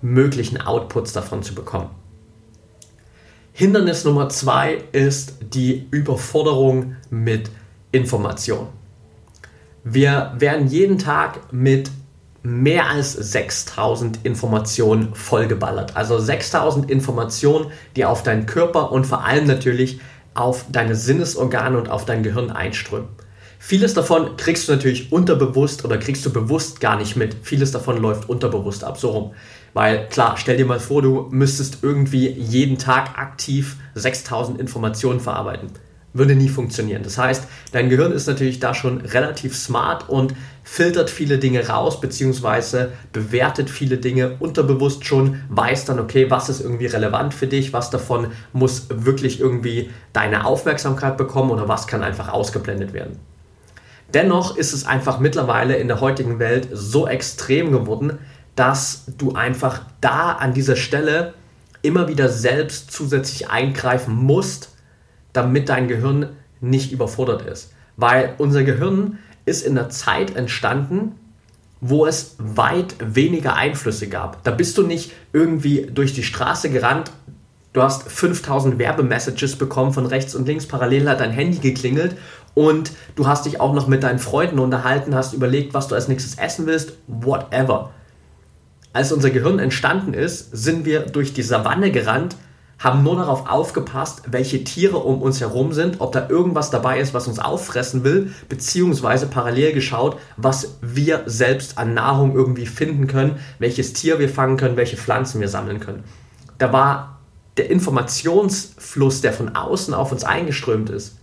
möglichen 0.00 0.60
Outputs 0.60 1.12
davon 1.12 1.42
zu 1.42 1.54
bekommen. 1.54 1.90
Hindernis 3.52 4.04
Nummer 4.04 4.28
zwei 4.30 4.78
ist 4.92 5.36
die 5.52 5.86
Überforderung 5.90 6.96
mit 7.10 7.50
Information. 7.92 8.68
Wir 9.84 10.32
werden 10.38 10.68
jeden 10.68 10.98
Tag 10.98 11.52
mit 11.52 11.90
mehr 12.42 12.88
als 12.88 13.12
6000 13.12 14.24
Informationen 14.24 15.14
vollgeballert. 15.14 15.96
Also 15.96 16.18
6000 16.18 16.90
Informationen, 16.90 17.70
die 17.96 18.04
auf 18.04 18.22
deinen 18.22 18.46
Körper 18.46 18.92
und 18.92 19.06
vor 19.06 19.24
allem 19.24 19.46
natürlich 19.46 20.00
auf 20.34 20.64
deine 20.70 20.96
Sinnesorgane 20.96 21.78
und 21.78 21.90
auf 21.90 22.04
dein 22.04 22.22
Gehirn 22.22 22.50
einströmen. 22.50 23.08
Vieles 23.58 23.94
davon 23.94 24.36
kriegst 24.36 24.66
du 24.66 24.72
natürlich 24.72 25.12
unterbewusst 25.12 25.84
oder 25.84 25.98
kriegst 25.98 26.26
du 26.26 26.32
bewusst 26.32 26.80
gar 26.80 26.96
nicht 26.96 27.14
mit. 27.14 27.36
Vieles 27.42 27.70
davon 27.70 27.96
läuft 27.98 28.28
unterbewusst 28.28 28.82
ab, 28.82 28.98
so 28.98 29.10
rum. 29.10 29.34
Weil 29.72 30.08
klar, 30.08 30.36
stell 30.36 30.56
dir 30.56 30.66
mal 30.66 30.80
vor, 30.80 31.00
du 31.00 31.28
müsstest 31.30 31.78
irgendwie 31.82 32.28
jeden 32.28 32.78
Tag 32.78 33.18
aktiv 33.18 33.76
6000 33.94 34.58
Informationen 34.58 35.20
verarbeiten 35.20 35.70
würde 36.14 36.34
nie 36.34 36.48
funktionieren. 36.48 37.02
Das 37.02 37.18
heißt, 37.18 37.44
dein 37.72 37.88
Gehirn 37.88 38.12
ist 38.12 38.26
natürlich 38.26 38.60
da 38.60 38.74
schon 38.74 39.00
relativ 39.00 39.56
smart 39.56 40.08
und 40.08 40.34
filtert 40.62 41.10
viele 41.10 41.38
Dinge 41.38 41.68
raus, 41.68 42.00
beziehungsweise 42.00 42.92
bewertet 43.12 43.70
viele 43.70 43.98
Dinge 43.98 44.36
unterbewusst 44.38 45.04
schon, 45.04 45.40
weiß 45.48 45.86
dann, 45.86 45.98
okay, 45.98 46.30
was 46.30 46.48
ist 46.48 46.60
irgendwie 46.60 46.86
relevant 46.86 47.34
für 47.34 47.46
dich, 47.46 47.72
was 47.72 47.90
davon 47.90 48.28
muss 48.52 48.86
wirklich 48.90 49.40
irgendwie 49.40 49.90
deine 50.12 50.44
Aufmerksamkeit 50.44 51.16
bekommen 51.16 51.50
oder 51.50 51.68
was 51.68 51.86
kann 51.86 52.02
einfach 52.02 52.28
ausgeblendet 52.28 52.92
werden. 52.92 53.18
Dennoch 54.14 54.56
ist 54.56 54.74
es 54.74 54.86
einfach 54.86 55.18
mittlerweile 55.20 55.76
in 55.76 55.88
der 55.88 56.00
heutigen 56.00 56.38
Welt 56.38 56.68
so 56.70 57.08
extrem 57.08 57.72
geworden, 57.72 58.18
dass 58.54 59.04
du 59.16 59.32
einfach 59.32 59.80
da 60.02 60.32
an 60.32 60.52
dieser 60.52 60.76
Stelle 60.76 61.32
immer 61.80 62.08
wieder 62.08 62.28
selbst 62.28 62.92
zusätzlich 62.92 63.48
eingreifen 63.48 64.14
musst, 64.14 64.71
damit 65.32 65.68
dein 65.68 65.88
Gehirn 65.88 66.30
nicht 66.60 66.92
überfordert 66.92 67.42
ist. 67.42 67.72
Weil 67.96 68.34
unser 68.38 68.62
Gehirn 68.62 69.18
ist 69.44 69.66
in 69.66 69.76
einer 69.76 69.90
Zeit 69.90 70.36
entstanden, 70.36 71.12
wo 71.80 72.06
es 72.06 72.36
weit 72.38 72.94
weniger 73.00 73.54
Einflüsse 73.54 74.08
gab. 74.08 74.44
Da 74.44 74.52
bist 74.52 74.78
du 74.78 74.86
nicht 74.86 75.12
irgendwie 75.32 75.88
durch 75.92 76.14
die 76.14 76.22
Straße 76.22 76.70
gerannt, 76.70 77.10
du 77.72 77.82
hast 77.82 78.08
5000 78.08 78.78
Werbemessages 78.78 79.56
bekommen 79.56 79.92
von 79.92 80.06
rechts 80.06 80.34
und 80.34 80.46
links, 80.46 80.66
parallel 80.66 81.08
hat 81.08 81.20
dein 81.20 81.32
Handy 81.32 81.58
geklingelt 81.58 82.16
und 82.54 82.92
du 83.16 83.26
hast 83.26 83.46
dich 83.46 83.60
auch 83.60 83.74
noch 83.74 83.88
mit 83.88 84.04
deinen 84.04 84.20
Freunden 84.20 84.60
unterhalten, 84.60 85.14
hast 85.14 85.32
überlegt, 85.32 85.74
was 85.74 85.88
du 85.88 85.96
als 85.96 86.06
nächstes 86.06 86.38
essen 86.38 86.66
willst, 86.66 86.92
whatever. 87.08 87.90
Als 88.92 89.10
unser 89.10 89.30
Gehirn 89.30 89.58
entstanden 89.58 90.14
ist, 90.14 90.50
sind 90.52 90.84
wir 90.84 91.00
durch 91.00 91.32
die 91.32 91.42
Savanne 91.42 91.90
gerannt, 91.90 92.36
haben 92.82 93.04
nur 93.04 93.14
darauf 93.16 93.48
aufgepasst, 93.48 94.22
welche 94.26 94.64
Tiere 94.64 94.98
um 94.98 95.22
uns 95.22 95.40
herum 95.40 95.72
sind, 95.72 96.00
ob 96.00 96.10
da 96.10 96.28
irgendwas 96.28 96.70
dabei 96.70 96.98
ist, 96.98 97.14
was 97.14 97.28
uns 97.28 97.38
auffressen 97.38 98.02
will, 98.02 98.32
beziehungsweise 98.48 99.26
parallel 99.26 99.72
geschaut, 99.72 100.18
was 100.36 100.78
wir 100.80 101.22
selbst 101.26 101.78
an 101.78 101.94
Nahrung 101.94 102.34
irgendwie 102.34 102.66
finden 102.66 103.06
können, 103.06 103.38
welches 103.60 103.92
Tier 103.92 104.18
wir 104.18 104.28
fangen 104.28 104.56
können, 104.56 104.76
welche 104.76 104.96
Pflanzen 104.96 105.40
wir 105.40 105.48
sammeln 105.48 105.78
können. 105.78 106.02
Da 106.58 106.72
war 106.72 107.20
der 107.56 107.70
Informationsfluss, 107.70 109.20
der 109.20 109.32
von 109.32 109.54
außen 109.54 109.94
auf 109.94 110.10
uns 110.10 110.24
eingeströmt 110.24 110.90
ist, 110.90 111.18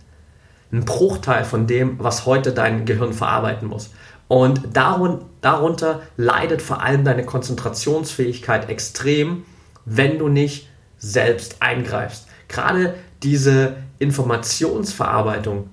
ein 0.72 0.86
Bruchteil 0.86 1.44
von 1.44 1.66
dem, 1.66 1.96
was 1.98 2.24
heute 2.24 2.52
dein 2.52 2.86
Gehirn 2.86 3.12
verarbeiten 3.12 3.68
muss. 3.68 3.90
Und 4.28 4.62
darunter 4.72 6.02
leidet 6.16 6.62
vor 6.62 6.82
allem 6.82 7.04
deine 7.04 7.24
Konzentrationsfähigkeit 7.24 8.70
extrem, 8.70 9.42
wenn 9.84 10.18
du 10.18 10.28
nicht 10.28 10.69
selbst 11.00 11.56
eingreifst. 11.60 12.26
Gerade 12.46 12.94
diese 13.22 13.76
Informationsverarbeitung, 13.98 15.68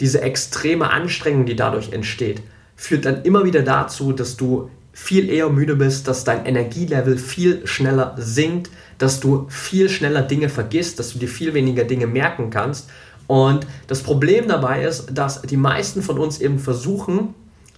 diese 0.00 0.22
extreme 0.22 0.90
Anstrengung, 0.90 1.46
die 1.46 1.56
dadurch 1.56 1.92
entsteht, 1.92 2.42
führt 2.74 3.04
dann 3.04 3.22
immer 3.22 3.44
wieder 3.44 3.62
dazu, 3.62 4.12
dass 4.12 4.36
du 4.36 4.70
viel 4.92 5.30
eher 5.30 5.48
müde 5.50 5.76
bist, 5.76 6.08
dass 6.08 6.24
dein 6.24 6.46
Energielevel 6.46 7.16
viel 7.16 7.66
schneller 7.66 8.14
sinkt, 8.18 8.70
dass 8.98 9.20
du 9.20 9.46
viel 9.48 9.88
schneller 9.88 10.22
Dinge 10.22 10.48
vergisst, 10.48 10.98
dass 10.98 11.12
du 11.12 11.18
dir 11.18 11.28
viel 11.28 11.54
weniger 11.54 11.84
Dinge 11.84 12.06
merken 12.06 12.50
kannst. 12.50 12.90
Und 13.26 13.66
das 13.86 14.02
Problem 14.02 14.48
dabei 14.48 14.82
ist, 14.82 15.06
dass 15.12 15.42
die 15.42 15.56
meisten 15.56 16.02
von 16.02 16.18
uns 16.18 16.40
eben 16.40 16.58
versuchen, 16.58 17.34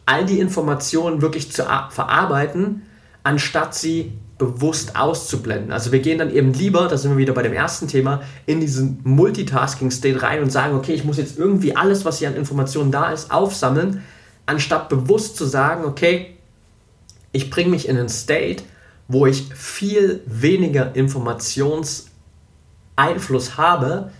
all 0.06 0.24
die 0.24 0.40
Informationen 0.40 1.20
wirklich 1.20 1.52
zu 1.52 1.64
verarbeiten, 1.90 2.82
anstatt 3.22 3.74
sie 3.74 4.12
bewusst 4.46 4.96
auszublenden. 4.96 5.72
Also 5.72 5.92
wir 5.92 6.00
gehen 6.00 6.18
dann 6.18 6.34
eben 6.34 6.52
lieber, 6.52 6.88
da 6.88 6.96
sind 6.96 7.12
wir 7.12 7.18
wieder 7.18 7.32
bei 7.32 7.42
dem 7.42 7.52
ersten 7.52 7.88
Thema, 7.88 8.22
in 8.46 8.60
diesen 8.60 9.00
Multitasking-State 9.04 10.22
rein 10.22 10.42
und 10.42 10.50
sagen, 10.50 10.76
okay, 10.76 10.92
ich 10.92 11.04
muss 11.04 11.18
jetzt 11.18 11.38
irgendwie 11.38 11.76
alles, 11.76 12.04
was 12.04 12.18
hier 12.18 12.28
an 12.28 12.36
Informationen 12.36 12.90
da 12.90 13.12
ist, 13.12 13.30
aufsammeln, 13.30 14.02
anstatt 14.46 14.88
bewusst 14.88 15.36
zu 15.36 15.44
sagen, 15.44 15.84
okay, 15.84 16.36
ich 17.32 17.50
bringe 17.50 17.70
mich 17.70 17.88
in 17.88 17.96
einen 17.96 18.08
State, 18.08 18.64
wo 19.08 19.26
ich 19.26 19.52
viel 19.54 20.22
weniger 20.26 20.94
Informationseinfluss 20.94 23.56
habe, 23.56 24.10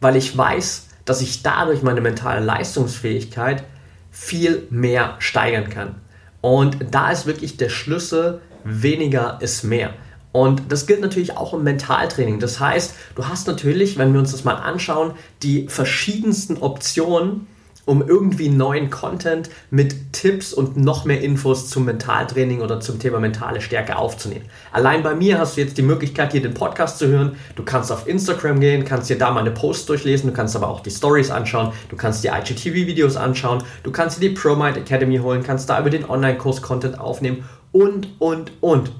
weil 0.00 0.16
ich 0.16 0.36
weiß, 0.36 0.88
dass 1.04 1.20
ich 1.20 1.42
dadurch 1.42 1.82
meine 1.82 2.00
mentale 2.00 2.44
Leistungsfähigkeit 2.44 3.64
viel 4.10 4.66
mehr 4.70 5.16
steigern 5.18 5.68
kann. 5.68 5.96
Und 6.40 6.76
da 6.90 7.10
ist 7.10 7.26
wirklich 7.26 7.56
der 7.56 7.68
Schlüssel, 7.68 8.40
weniger 8.64 9.38
ist 9.40 9.62
mehr. 9.62 9.94
Und 10.32 10.72
das 10.72 10.86
gilt 10.86 11.00
natürlich 11.00 11.36
auch 11.36 11.54
im 11.54 11.62
Mentaltraining. 11.62 12.40
Das 12.40 12.58
heißt, 12.58 12.94
du 13.14 13.28
hast 13.28 13.46
natürlich, 13.46 13.98
wenn 13.98 14.12
wir 14.12 14.18
uns 14.18 14.32
das 14.32 14.42
mal 14.42 14.54
anschauen, 14.54 15.12
die 15.44 15.68
verschiedensten 15.68 16.56
Optionen, 16.56 17.46
um 17.86 18.02
irgendwie 18.06 18.48
neuen 18.48 18.90
Content 18.90 19.50
mit 19.70 20.12
Tipps 20.12 20.52
und 20.52 20.76
noch 20.76 21.04
mehr 21.04 21.20
Infos 21.20 21.68
zum 21.68 21.84
Mentaltraining 21.84 22.62
oder 22.62 22.80
zum 22.80 22.98
Thema 22.98 23.20
mentale 23.20 23.60
Stärke 23.60 23.96
aufzunehmen. 23.96 24.46
Allein 24.72 25.02
bei 25.02 25.14
mir 25.14 25.38
hast 25.38 25.56
du 25.56 25.60
jetzt 25.60 25.76
die 25.76 25.82
Möglichkeit, 25.82 26.32
hier 26.32 26.42
den 26.42 26.54
Podcast 26.54 26.98
zu 26.98 27.08
hören. 27.08 27.36
Du 27.56 27.62
kannst 27.62 27.92
auf 27.92 28.08
Instagram 28.08 28.60
gehen, 28.60 28.84
kannst 28.84 29.10
dir 29.10 29.18
da 29.18 29.30
meine 29.30 29.50
Posts 29.50 29.86
durchlesen, 29.86 30.30
du 30.30 30.36
kannst 30.36 30.56
aber 30.56 30.68
auch 30.68 30.80
die 30.80 30.90
Stories 30.90 31.30
anschauen, 31.30 31.72
du 31.90 31.96
kannst 31.96 32.24
dir 32.24 32.32
IGTV-Videos 32.32 33.16
anschauen, 33.16 33.62
du 33.82 33.92
kannst 33.92 34.20
dir 34.20 34.30
die 34.30 34.34
ProMind 34.34 34.78
Academy 34.78 35.18
holen, 35.18 35.42
kannst 35.42 35.68
da 35.68 35.78
über 35.78 35.90
den 35.90 36.08
Online-Kurs 36.08 36.62
Content 36.62 36.98
aufnehmen 36.98 37.44
und, 37.74 38.08
und, 38.20 38.52
und. 38.60 38.92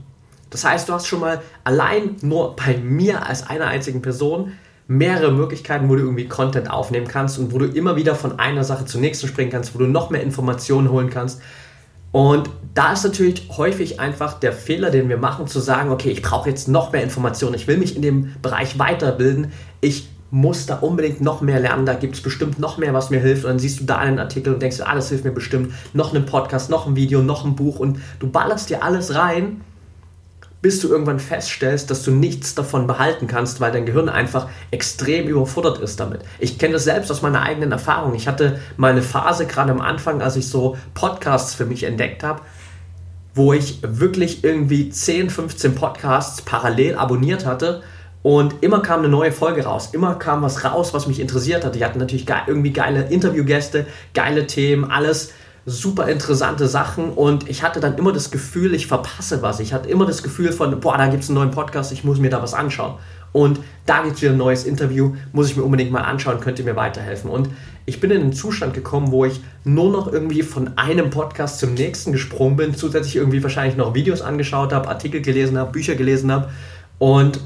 Das 0.51 0.65
heißt, 0.65 0.89
du 0.89 0.93
hast 0.93 1.07
schon 1.07 1.21
mal 1.21 1.41
allein 1.63 2.17
nur 2.23 2.57
bei 2.57 2.77
mir 2.77 3.27
als 3.27 3.47
einer 3.47 3.69
einzigen 3.69 4.03
Person 4.03 4.53
mehrere 4.89 5.33
Möglichkeiten, 5.33 5.89
wo 5.89 5.95
du 5.95 6.03
irgendwie 6.03 6.27
Content 6.27 6.69
aufnehmen 6.69 7.07
kannst 7.07 7.39
und 7.39 7.53
wo 7.53 7.59
du 7.59 7.67
immer 7.67 7.97
wieder 7.97 8.17
von 8.17 8.39
einer 8.39 8.65
Sache 8.65 8.85
zur 8.85 9.01
nächsten 9.01 9.29
springen 9.29 9.51
kannst, 9.51 9.75
wo 9.75 9.79
du 9.79 9.87
noch 9.87 10.11
mehr 10.11 10.23
Informationen 10.23 10.91
holen 10.91 11.09
kannst. 11.09 11.41
Und 12.11 12.51
da 12.75 12.93
ist 12.93 13.05
natürlich 13.05 13.49
häufig 13.57 14.01
einfach 14.01 14.41
der 14.41 14.53
Fehler, 14.53 14.91
den 14.91 15.09
wir 15.09 15.19
machen, 15.19 15.47
zu 15.47 15.61
sagen, 15.61 15.91
okay, 15.91 16.11
ich 16.11 16.23
brauche 16.23 16.49
jetzt 16.49 16.67
noch 16.69 16.93
mehr 16.93 17.03
Informationen, 17.03 17.55
ich 17.55 17.69
will 17.69 17.77
mich 17.77 17.95
in 17.95 18.03
dem 18.03 18.35
Bereich 18.43 18.79
weiterbilden, 18.79 19.53
ich 19.81 20.09
muss 20.35 20.67
da 20.67 20.75
unbedingt 20.79 21.21
noch 21.21 21.43
mehr 21.43 21.61
lernen, 21.61 21.87
da 21.87 21.95
gibt 21.95 22.17
es 22.17 22.21
bestimmt 22.21 22.59
noch 22.59 22.77
mehr, 22.77 22.93
was 22.93 23.09
mir 23.09 23.21
hilft. 23.21 23.45
Und 23.45 23.51
dann 23.51 23.59
siehst 23.61 23.79
du 23.79 23.85
da 23.85 23.99
einen 23.99 24.19
Artikel 24.19 24.53
und 24.53 24.61
denkst, 24.61 24.81
ah, 24.81 25.01
hilft 25.01 25.23
mir 25.23 25.31
bestimmt, 25.31 25.73
noch 25.93 26.13
einen 26.13 26.27
Podcast, 26.27 26.71
noch 26.71 26.89
ein 26.89 26.97
Video, 26.97 27.23
noch 27.23 27.45
ein 27.45 27.55
Buch 27.55 27.79
und 27.79 28.01
du 28.19 28.29
ballerst 28.29 28.69
dir 28.69 28.83
alles 28.83 29.15
rein, 29.15 29.61
bis 30.61 30.81
du 30.81 30.89
irgendwann 30.89 31.21
feststellst, 31.21 31.89
dass 31.89 32.03
du 32.03 32.11
nichts 32.11 32.57
davon 32.57 32.89
behalten 32.89 33.29
kannst, 33.29 33.61
weil 33.61 33.71
dein 33.71 33.87
Gehirn 33.87 34.09
einfach 34.09 34.49
extrem 34.73 35.29
überfordert 35.29 35.79
ist 35.79 36.01
damit. 36.01 36.23
Ich 36.41 36.59
kenne 36.59 36.73
das 36.73 36.83
selbst 36.83 37.13
aus 37.13 37.23
meiner 37.23 37.43
eigenen 37.43 37.71
Erfahrung. 37.71 38.17
Ich 38.17 38.27
hatte 38.27 38.59
mal 38.77 38.91
eine 38.91 39.03
Phase 39.03 39.47
gerade 39.47 39.71
am 39.71 39.81
Anfang, 39.81 40.21
als 40.21 40.35
ich 40.35 40.49
so 40.49 40.77
Podcasts 40.95 41.55
für 41.55 41.65
mich 41.65 41.85
entdeckt 41.85 42.25
habe, 42.25 42.41
wo 43.37 43.53
ich 43.53 43.79
wirklich 43.83 44.43
irgendwie 44.43 44.89
10, 44.89 45.31
15 45.31 45.77
Podcasts 45.77 46.43
parallel 46.43 46.97
abonniert 46.97 47.47
hatte 47.47 47.85
Und 48.25 48.63
immer 48.63 48.81
kam 48.81 49.01
eine 49.01 49.11
neue 49.11 49.33
Folge 49.33 49.65
raus, 49.65 49.91
immer 49.93 50.15
kam 50.15 50.41
was 50.41 50.65
raus, 50.65 50.95
was 50.95 51.07
mich 51.07 51.21
interessiert 51.21 51.63
hat. 51.63 51.75
Die 51.75 51.85
hatten 51.85 51.99
natürlich 51.99 52.25
ge 52.25 52.35
irgendwie 52.47 52.73
geile 52.73 53.03
Interviewgäste, 53.03 53.85
geile 54.15 54.47
Themen, 54.47 54.91
alles 54.91 55.35
super 55.67 56.09
interessante 56.09 56.67
Sachen 56.67 57.11
und 57.11 57.49
ich 57.51 57.63
hatte 57.63 57.81
dann 57.81 57.97
immer 57.99 58.13
das 58.13 58.31
Gefühl, 58.31 58.75
ich 58.75 58.87
verpasse 58.87 59.43
was. 59.43 59.61
Ich 59.61 59.75
hatte 59.75 59.91
immer 59.91 60.07
das 60.07 60.23
Gefühl 60.23 60.53
von, 60.53 60.81
boah, 60.81 60.97
da 60.97 61.09
gibt 61.09 61.23
es 61.23 61.29
einen 61.29 61.37
neuen 61.37 61.51
Podcast, 61.51 61.93
ich 61.93 62.03
muss 62.03 62.19
mir 62.19 62.31
da 62.31 62.43
was 62.43 62.55
anschauen. 62.55 62.95
Und 63.33 63.61
da 63.85 64.03
gibt 64.03 64.17
es 64.17 64.23
wieder 64.23 64.33
ein 64.33 64.39
neues 64.39 64.65
Interview, 64.65 65.17
muss 65.33 65.51
ich 65.51 65.57
mir 65.57 65.63
unbedingt 65.63 65.91
mal 65.91 66.03
anschauen, 66.03 66.41
könnte 66.41 66.63
mir 66.63 66.77
weiterhelfen. 66.77 67.29
Und 67.29 67.51
ich 67.85 68.01
bin 68.01 68.11
in 68.11 68.23
einen 68.23 68.33
Zustand 68.33 68.73
gekommen, 68.73 69.11
wo 69.11 69.27
ich 69.27 69.43
nur 69.65 69.93
noch 69.93 70.11
irgendwie 70.11 70.43
von 70.43 70.79
einem 70.79 71.11
Podcast 71.11 71.59
zum 71.59 71.75
nächsten 71.75 72.13
gesprungen 72.13 72.57
bin, 72.57 72.75
zusätzlich 72.75 73.17
irgendwie 73.17 73.43
wahrscheinlich 73.43 73.77
noch 73.77 73.95
Videos 73.95 74.23
angeschaut 74.23 74.73
habe, 74.73 74.89
Artikel 74.89 75.21
gelesen 75.21 75.59
habe, 75.59 75.73
Bücher 75.73 75.95
gelesen 75.95 76.33
habe 76.33 76.49
und 76.99 77.41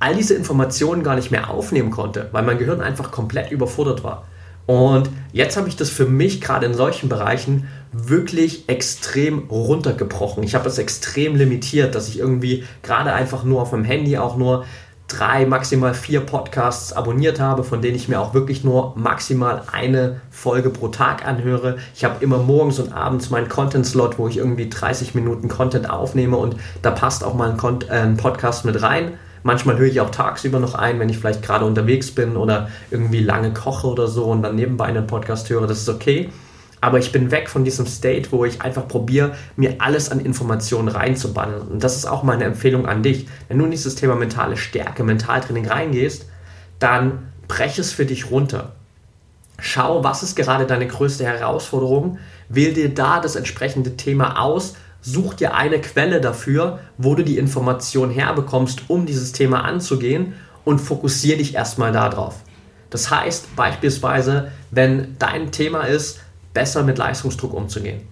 all 0.00 0.14
diese 0.14 0.34
Informationen 0.34 1.02
gar 1.02 1.16
nicht 1.16 1.30
mehr 1.30 1.50
aufnehmen 1.50 1.90
konnte, 1.90 2.28
weil 2.32 2.42
mein 2.42 2.58
Gehirn 2.58 2.80
einfach 2.80 3.10
komplett 3.10 3.50
überfordert 3.50 4.04
war. 4.04 4.24
Und 4.66 5.10
jetzt 5.32 5.56
habe 5.56 5.68
ich 5.68 5.76
das 5.76 5.90
für 5.90 6.06
mich 6.06 6.40
gerade 6.40 6.66
in 6.66 6.74
solchen 6.74 7.08
Bereichen 7.08 7.68
wirklich 7.92 8.68
extrem 8.68 9.44
runtergebrochen. 9.48 10.42
Ich 10.42 10.56
habe 10.56 10.68
es 10.68 10.78
extrem 10.78 11.36
limitiert, 11.36 11.94
dass 11.94 12.08
ich 12.08 12.18
irgendwie 12.18 12.64
gerade 12.82 13.12
einfach 13.12 13.44
nur 13.44 13.62
auf 13.62 13.70
dem 13.70 13.84
Handy 13.84 14.18
auch 14.18 14.36
nur 14.36 14.64
drei, 15.08 15.46
maximal 15.46 15.94
vier 15.94 16.20
Podcasts 16.20 16.92
abonniert 16.92 17.38
habe, 17.38 17.62
von 17.62 17.80
denen 17.80 17.94
ich 17.94 18.08
mir 18.08 18.20
auch 18.20 18.34
wirklich 18.34 18.64
nur 18.64 18.92
maximal 18.96 19.62
eine 19.70 20.20
Folge 20.30 20.70
pro 20.70 20.88
Tag 20.88 21.24
anhöre. 21.24 21.78
Ich 21.94 22.04
habe 22.04 22.22
immer 22.24 22.38
morgens 22.38 22.80
und 22.80 22.92
abends 22.92 23.30
meinen 23.30 23.48
Content-Slot, 23.48 24.18
wo 24.18 24.26
ich 24.26 24.36
irgendwie 24.36 24.68
30 24.68 25.14
Minuten 25.14 25.46
Content 25.46 25.88
aufnehme 25.88 26.36
und 26.36 26.56
da 26.82 26.90
passt 26.90 27.22
auch 27.22 27.34
mal 27.34 27.50
ein, 27.50 27.80
äh, 27.88 27.92
ein 27.92 28.16
Podcast 28.16 28.64
mit 28.64 28.82
rein. 28.82 29.12
Manchmal 29.46 29.78
höre 29.78 29.86
ich 29.86 30.00
auch 30.00 30.10
tagsüber 30.10 30.58
noch 30.58 30.74
ein, 30.74 30.98
wenn 30.98 31.08
ich 31.08 31.18
vielleicht 31.18 31.40
gerade 31.40 31.66
unterwegs 31.66 32.10
bin 32.10 32.36
oder 32.36 32.68
irgendwie 32.90 33.20
lange 33.20 33.52
koche 33.52 33.86
oder 33.86 34.08
so 34.08 34.24
und 34.24 34.42
dann 34.42 34.56
nebenbei 34.56 34.86
einen 34.86 35.06
Podcast 35.06 35.48
höre. 35.48 35.68
Das 35.68 35.78
ist 35.78 35.88
okay. 35.88 36.30
Aber 36.80 36.98
ich 36.98 37.12
bin 37.12 37.30
weg 37.30 37.48
von 37.48 37.62
diesem 37.62 37.86
State, 37.86 38.32
wo 38.32 38.44
ich 38.44 38.62
einfach 38.62 38.88
probiere, 38.88 39.36
mir 39.54 39.76
alles 39.78 40.10
an 40.10 40.18
Informationen 40.18 40.88
reinzubannen. 40.88 41.60
Und 41.60 41.84
das 41.84 41.94
ist 41.94 42.06
auch 42.06 42.24
meine 42.24 42.42
Empfehlung 42.42 42.86
an 42.86 43.04
dich. 43.04 43.28
Wenn 43.46 43.60
du 43.60 43.66
in 43.66 43.70
dieses 43.70 43.94
Thema 43.94 44.16
mentale 44.16 44.56
Stärke, 44.56 45.04
Mentaltraining 45.04 45.68
reingehst, 45.68 46.26
dann 46.80 47.28
brech 47.46 47.78
es 47.78 47.92
für 47.92 48.04
dich 48.04 48.32
runter. 48.32 48.72
Schau, 49.60 50.02
was 50.02 50.24
ist 50.24 50.34
gerade 50.34 50.66
deine 50.66 50.88
größte 50.88 51.24
Herausforderung. 51.24 52.18
Wähl 52.48 52.74
dir 52.74 52.92
da 52.92 53.20
das 53.20 53.36
entsprechende 53.36 53.96
Thema 53.96 54.40
aus 54.40 54.74
such 55.06 55.34
dir 55.34 55.54
eine 55.54 55.80
Quelle 55.80 56.20
dafür, 56.20 56.80
wo 56.98 57.14
du 57.14 57.22
die 57.22 57.38
Information 57.38 58.10
herbekommst, 58.10 58.82
um 58.88 59.06
dieses 59.06 59.32
Thema 59.32 59.64
anzugehen 59.64 60.34
und 60.64 60.80
fokussiere 60.80 61.38
dich 61.38 61.54
erstmal 61.54 61.92
darauf. 61.92 62.34
Das 62.90 63.10
heißt 63.10 63.54
beispielsweise, 63.54 64.50
wenn 64.70 65.16
dein 65.18 65.52
Thema 65.52 65.82
ist, 65.82 66.20
besser 66.52 66.82
mit 66.82 66.98
Leistungsdruck 66.98 67.54
umzugehen, 67.54 68.02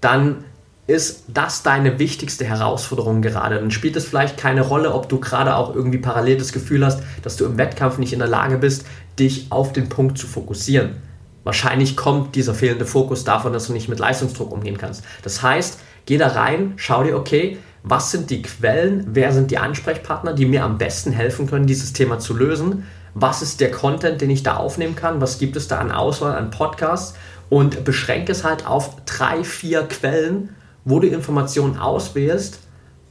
dann 0.00 0.44
ist 0.88 1.24
das 1.28 1.62
deine 1.62 1.98
wichtigste 1.98 2.44
Herausforderung 2.44 3.22
gerade. 3.22 3.56
Dann 3.56 3.70
spielt 3.70 3.96
es 3.96 4.04
vielleicht 4.04 4.36
keine 4.36 4.62
Rolle, 4.62 4.94
ob 4.94 5.08
du 5.08 5.18
gerade 5.20 5.56
auch 5.56 5.74
irgendwie 5.74 5.98
parallel 5.98 6.38
das 6.38 6.52
Gefühl 6.52 6.84
hast, 6.84 7.02
dass 7.22 7.36
du 7.36 7.44
im 7.44 7.58
Wettkampf 7.58 7.98
nicht 7.98 8.12
in 8.12 8.20
der 8.20 8.28
Lage 8.28 8.58
bist, 8.58 8.84
dich 9.18 9.46
auf 9.50 9.72
den 9.72 9.88
Punkt 9.88 10.18
zu 10.18 10.26
fokussieren. 10.26 10.96
Wahrscheinlich 11.44 11.96
kommt 11.96 12.34
dieser 12.34 12.54
fehlende 12.54 12.86
Fokus 12.86 13.22
davon, 13.22 13.52
dass 13.52 13.68
du 13.68 13.72
nicht 13.72 13.88
mit 13.88 14.00
Leistungsdruck 14.00 14.50
umgehen 14.50 14.78
kannst. 14.78 15.04
Das 15.22 15.42
heißt, 15.42 15.78
Geh 16.06 16.18
da 16.18 16.28
rein, 16.28 16.74
schau 16.76 17.02
dir, 17.02 17.16
okay, 17.16 17.58
was 17.82 18.10
sind 18.10 18.30
die 18.30 18.42
Quellen, 18.42 19.06
wer 19.12 19.32
sind 19.32 19.50
die 19.50 19.58
Ansprechpartner, 19.58 20.32
die 20.32 20.46
mir 20.46 20.64
am 20.64 20.78
besten 20.78 21.12
helfen 21.12 21.46
können, 21.46 21.66
dieses 21.66 21.92
Thema 21.92 22.18
zu 22.18 22.34
lösen, 22.34 22.84
was 23.14 23.42
ist 23.42 23.60
der 23.60 23.70
Content, 23.70 24.20
den 24.20 24.30
ich 24.30 24.42
da 24.42 24.56
aufnehmen 24.56 24.94
kann, 24.94 25.20
was 25.20 25.38
gibt 25.38 25.56
es 25.56 25.68
da 25.68 25.78
an 25.78 25.90
Auswahl 25.90 26.36
an 26.36 26.50
Podcasts? 26.50 27.16
Und 27.48 27.84
beschränke 27.84 28.32
es 28.32 28.44
halt 28.44 28.66
auf 28.66 28.96
drei, 29.06 29.44
vier 29.44 29.84
Quellen, 29.84 30.50
wo 30.84 30.98
du 31.00 31.06
Informationen 31.06 31.78
auswählst 31.78 32.58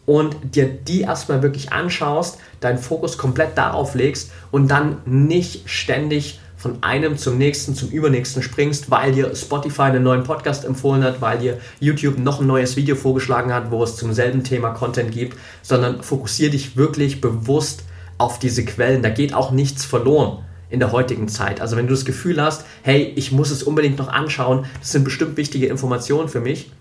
und 0.06 0.36
dir 0.56 0.68
die 0.68 1.02
erstmal 1.02 1.42
wirklich 1.42 1.72
anschaust, 1.72 2.38
deinen 2.60 2.78
Fokus 2.78 3.18
komplett 3.18 3.58
darauf 3.58 3.96
legst 3.96 4.32
und 4.52 4.70
dann 4.70 4.98
nicht 5.06 5.70
ständig 5.70 6.40
von 6.66 6.82
einem 6.82 7.16
zum 7.16 7.38
nächsten, 7.38 7.76
zum 7.76 7.90
übernächsten 7.90 8.42
springst, 8.42 8.90
weil 8.90 9.12
dir 9.12 9.36
Spotify 9.36 9.84
einen 9.84 10.02
neuen 10.02 10.24
Podcast 10.24 10.66
empfohlen 10.66 11.04
hat, 11.04 11.22
weil 11.22 11.38
dir 11.38 11.60
YouTube 11.80 12.18
noch 12.18 12.42
ein 12.42 12.48
neues 12.48 12.76
Video 12.76 12.96
vorgeschlagen 12.96 13.54
hat, 13.54 13.70
wo 13.70 13.84
es 13.84 13.96
zum 13.98 14.14
selben 14.14 14.44
Thema 14.44 14.72
Content 14.72 15.12
gibt, 15.12 15.38
sondern 15.62 16.02
fokussiere 16.02 16.50
dich 16.50 16.76
wirklich 16.76 17.22
bewusst 17.22 17.84
auf 18.18 18.40
diese 18.40 18.66
Quellen. 18.66 19.04
Da 19.04 19.10
geht 19.10 19.36
auch 19.36 19.52
nichts 19.52 19.86
verloren 19.86 20.40
in 20.72 20.80
der 20.80 20.92
heutigen 20.92 21.28
Zeit. 21.28 21.62
Also 21.62 21.78
wenn 21.78 21.86
du 21.86 21.94
das 21.94 22.04
Gefühl 22.04 22.42
hast, 22.42 22.66
hey, 22.82 23.14
ich 23.16 23.32
muss 23.32 23.52
es 23.52 23.62
unbedingt 23.62 24.00
noch 24.00 24.08
anschauen, 24.08 24.66
das 24.80 24.92
sind 24.92 25.04
bestimmt 25.04 25.38
wichtige 25.38 25.68
Informationen 25.68 26.30
für 26.30 26.42
mich, 26.42 26.72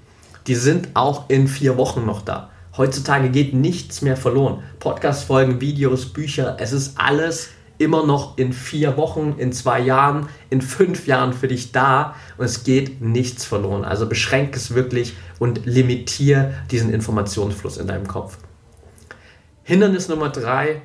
die 0.46 0.54
sind 0.54 0.88
auch 0.94 1.28
in 1.28 1.46
vier 1.46 1.76
Wochen 1.76 2.06
noch 2.06 2.22
da. 2.22 2.48
Heutzutage 2.78 3.28
geht 3.28 3.52
nichts 3.52 4.00
mehr 4.00 4.16
verloren. 4.16 4.62
Podcast-Folgen, 4.80 5.60
Videos, 5.60 6.06
Bücher, 6.06 6.56
es 6.58 6.72
ist 6.72 6.98
alles 6.98 7.50
immer 7.78 8.06
noch 8.06 8.38
in 8.38 8.52
vier 8.52 8.96
Wochen, 8.96 9.34
in 9.38 9.52
zwei 9.52 9.80
Jahren, 9.80 10.28
in 10.50 10.62
fünf 10.62 11.06
Jahren 11.06 11.32
für 11.32 11.48
dich 11.48 11.72
da 11.72 12.14
und 12.38 12.44
es 12.44 12.64
geht 12.64 13.00
nichts 13.00 13.44
verloren. 13.44 13.84
Also 13.84 14.08
beschränke 14.08 14.56
es 14.56 14.74
wirklich 14.74 15.14
und 15.38 15.66
limitiere 15.66 16.54
diesen 16.70 16.92
Informationsfluss 16.92 17.76
in 17.78 17.86
deinem 17.86 18.06
Kopf. 18.06 18.38
Hindernis 19.64 20.08
Nummer 20.08 20.28
drei, 20.28 20.82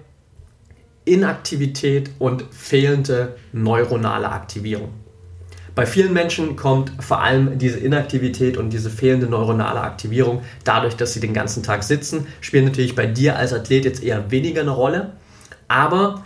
Inaktivität 1.05 2.11
und 2.19 2.45
fehlende 2.51 3.35
neuronale 3.51 4.29
Aktivierung. 4.29 4.93
Bei 5.75 5.85
vielen 5.85 6.13
Menschen 6.13 6.55
kommt 6.55 6.91
vor 6.99 7.21
allem 7.21 7.57
diese 7.57 7.79
Inaktivität 7.79 8.57
und 8.57 8.71
diese 8.71 8.89
fehlende 8.89 9.27
neuronale 9.27 9.81
Aktivierung 9.81 10.41
dadurch, 10.63 10.95
dass 10.95 11.13
sie 11.13 11.19
den 11.19 11.33
ganzen 11.33 11.63
Tag 11.63 11.83
sitzen. 11.83 12.27
Spielt 12.41 12.65
natürlich 12.65 12.95
bei 12.95 13.05
dir 13.05 13.37
als 13.37 13.53
Athlet 13.53 13.85
jetzt 13.85 14.03
eher 14.03 14.29
weniger 14.29 14.61
eine 14.61 14.71
Rolle. 14.71 15.13
Aber 15.69 16.25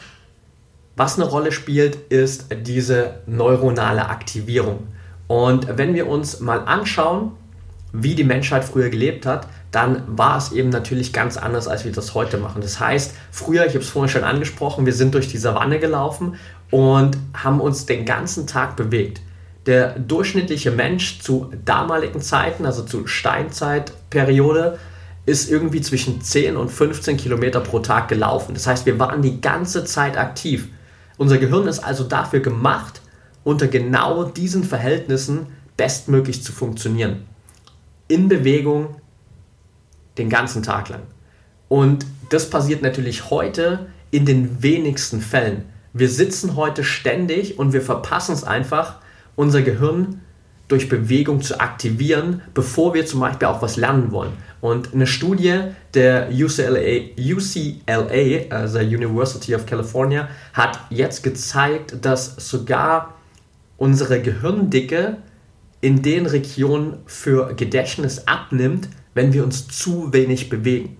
was 0.95 1.19
eine 1.19 1.27
Rolle 1.27 1.51
spielt, 1.51 1.95
ist 2.11 2.47
diese 2.63 3.15
neuronale 3.25 4.09
Aktivierung. 4.09 4.87
Und 5.27 5.77
wenn 5.77 5.95
wir 5.95 6.07
uns 6.07 6.39
mal 6.39 6.59
anschauen, 6.59 7.31
wie 7.91 8.15
die 8.15 8.23
Menschheit 8.23 8.65
früher 8.65 8.89
gelebt 8.89 9.25
hat, 9.25 9.47
dann 9.71 10.03
war 10.07 10.37
es 10.37 10.51
eben 10.51 10.69
natürlich 10.69 11.13
ganz 11.13 11.37
anders, 11.37 11.67
als 11.67 11.85
wir 11.85 11.91
das 11.91 12.13
heute 12.13 12.37
machen. 12.37 12.61
Das 12.61 12.79
heißt, 12.79 13.13
früher, 13.31 13.65
ich 13.65 13.73
habe 13.73 13.83
es 13.83 13.89
vorhin 13.89 14.09
schon 14.09 14.23
angesprochen, 14.23 14.85
wir 14.85 14.93
sind 14.93 15.13
durch 15.13 15.27
die 15.27 15.37
Savanne 15.37 15.79
gelaufen 15.79 16.35
und 16.69 17.17
haben 17.33 17.61
uns 17.61 17.85
den 17.85 18.05
ganzen 18.05 18.45
Tag 18.47 18.75
bewegt. 18.75 19.21
Der 19.65 19.97
durchschnittliche 19.97 20.71
Mensch 20.71 21.21
zu 21.21 21.51
damaligen 21.63 22.19
Zeiten, 22.19 22.65
also 22.65 22.83
zu 22.83 23.07
Steinzeitperiode, 23.07 24.77
ist 25.25 25.49
irgendwie 25.49 25.81
zwischen 25.81 26.21
10 26.21 26.57
und 26.57 26.69
15 26.69 27.15
Kilometer 27.17 27.61
pro 27.61 27.79
Tag 27.79 28.09
gelaufen. 28.09 28.53
Das 28.55 28.67
heißt, 28.67 28.85
wir 28.85 28.99
waren 28.99 29.21
die 29.21 29.39
ganze 29.39 29.85
Zeit 29.85 30.17
aktiv. 30.17 30.67
Unser 31.23 31.37
Gehirn 31.37 31.67
ist 31.67 31.79
also 31.79 32.03
dafür 32.03 32.41
gemacht, 32.41 32.99
unter 33.45 33.69
genau 33.69 34.25
diesen 34.25 34.65
Verhältnissen 34.65 35.47
bestmöglich 35.77 36.43
zu 36.43 36.51
funktionieren. 36.51 37.23
In 38.09 38.27
Bewegung 38.27 38.97
den 40.17 40.27
ganzen 40.29 40.63
Tag 40.63 40.89
lang. 40.89 41.03
Und 41.69 42.05
das 42.27 42.49
passiert 42.49 42.81
natürlich 42.81 43.29
heute 43.29 43.87
in 44.11 44.25
den 44.25 44.61
wenigsten 44.61 45.21
Fällen. 45.21 45.63
Wir 45.93 46.09
sitzen 46.09 46.57
heute 46.57 46.83
ständig 46.83 47.57
und 47.57 47.71
wir 47.71 47.81
verpassen 47.81 48.33
es 48.33 48.43
einfach, 48.43 48.97
unser 49.37 49.61
Gehirn 49.61 50.19
durch 50.67 50.89
Bewegung 50.89 51.41
zu 51.41 51.59
aktivieren, 51.59 52.41
bevor 52.53 52.93
wir 52.93 53.05
zum 53.05 53.19
Beispiel 53.19 53.47
auch 53.47 53.61
was 53.61 53.77
lernen 53.77 54.11
wollen. 54.11 54.31
Und 54.61 54.93
eine 54.93 55.07
Studie 55.07 55.59
der 55.93 56.29
UCLA, 56.31 57.11
UCLA, 57.17 58.49
also 58.49 58.79
University 58.79 59.55
of 59.55 59.65
California, 59.65 60.29
hat 60.53 60.79
jetzt 60.89 61.21
gezeigt, 61.21 61.97
dass 62.01 62.35
sogar 62.49 63.13
unsere 63.77 64.21
Gehirndicke 64.21 65.17
in 65.81 66.01
den 66.01 66.25
Regionen 66.25 66.97
für 67.05 67.53
Gedächtnis 67.55 68.25
abnimmt, 68.27 68.87
wenn 69.13 69.33
wir 69.33 69.43
uns 69.43 69.67
zu 69.67 70.13
wenig 70.13 70.49
bewegen. 70.49 70.95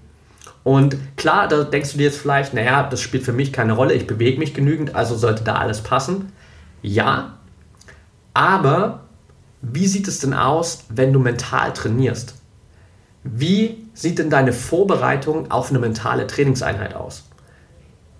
Und 0.63 0.97
klar, 1.15 1.47
da 1.47 1.63
denkst 1.63 1.93
du 1.93 1.97
dir 1.97 2.05
jetzt 2.05 2.17
vielleicht, 2.17 2.53
naja, 2.53 2.83
das 2.83 3.01
spielt 3.01 3.23
für 3.23 3.33
mich 3.33 3.53
keine 3.53 3.73
Rolle, 3.73 3.93
ich 3.93 4.07
bewege 4.07 4.39
mich 4.39 4.53
genügend, 4.53 4.95
also 4.95 5.15
sollte 5.15 5.43
da 5.43 5.55
alles 5.55 5.81
passen. 5.81 6.33
Ja, 6.81 7.37
aber 8.33 9.02
wie 9.65 9.87
sieht 9.87 10.09
es 10.09 10.19
denn 10.19 10.33
aus, 10.33 10.83
wenn 10.89 11.13
du 11.13 11.19
mental 11.19 11.71
trainierst? 11.71 12.35
Wie 13.23 13.87
sieht 13.93 14.19
denn 14.19 14.29
deine 14.29 14.51
Vorbereitung 14.51 15.49
auf 15.51 15.69
eine 15.69 15.79
mentale 15.79 16.27
Trainingseinheit 16.27 16.93
aus? 16.95 17.29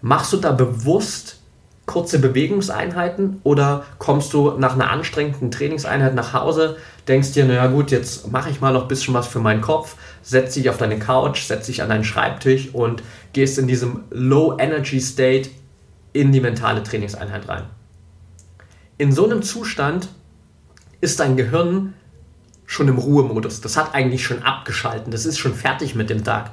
Machst 0.02 0.32
du 0.32 0.38
da 0.38 0.54
bewusst 0.54 1.42
kurze 1.86 2.20
Bewegungseinheiten 2.20 3.42
oder 3.44 3.84
kommst 4.00 4.32
du 4.32 4.52
nach 4.52 4.76
einer 4.76 4.90
anstrengenden 4.90 5.52
Trainingseinheit 5.52 6.16
nach 6.16 6.32
Hause, 6.32 6.78
denkst 7.10 7.34
dir, 7.34 7.44
naja 7.44 7.68
gut, 7.68 7.92
jetzt 7.92 8.32
mache 8.32 8.50
ich 8.50 8.62
mal 8.62 8.72
noch 8.72 8.84
ein 8.84 8.88
bisschen 8.88 9.14
was 9.14 9.28
für 9.28 9.40
meinen 9.40 9.60
Kopf, 9.60 9.98
setz 10.22 10.54
dich 10.54 10.70
auf 10.70 10.78
deine 10.78 10.98
Couch, 10.98 11.44
setz 11.44 11.66
dich 11.66 11.82
an 11.82 11.90
deinen 11.90 12.06
Schreibtisch 12.06 12.74
und 12.74 13.04
gehst 13.34 13.58
in 13.58 13.68
diesem 13.68 14.06
Low 14.12 14.56
Energy 14.58 15.02
State 15.02 15.50
in 16.14 16.32
die 16.32 16.40
mentale 16.40 16.84
Trainingseinheit 16.84 17.50
rein. 17.50 17.64
In 18.98 19.12
so 19.12 19.26
einem 19.26 19.42
Zustand 19.42 20.08
ist 21.04 21.20
dein 21.20 21.36
Gehirn 21.36 21.94
schon 22.66 22.88
im 22.88 22.98
Ruhemodus. 22.98 23.60
Das 23.62 23.76
hat 23.76 23.94
eigentlich 23.94 24.24
schon 24.24 24.42
abgeschalten. 24.42 25.12
Das 25.12 25.26
ist 25.26 25.38
schon 25.38 25.54
fertig 25.54 25.96
mit 25.96 26.10
dem 26.10 26.24
Tag. 26.24 26.52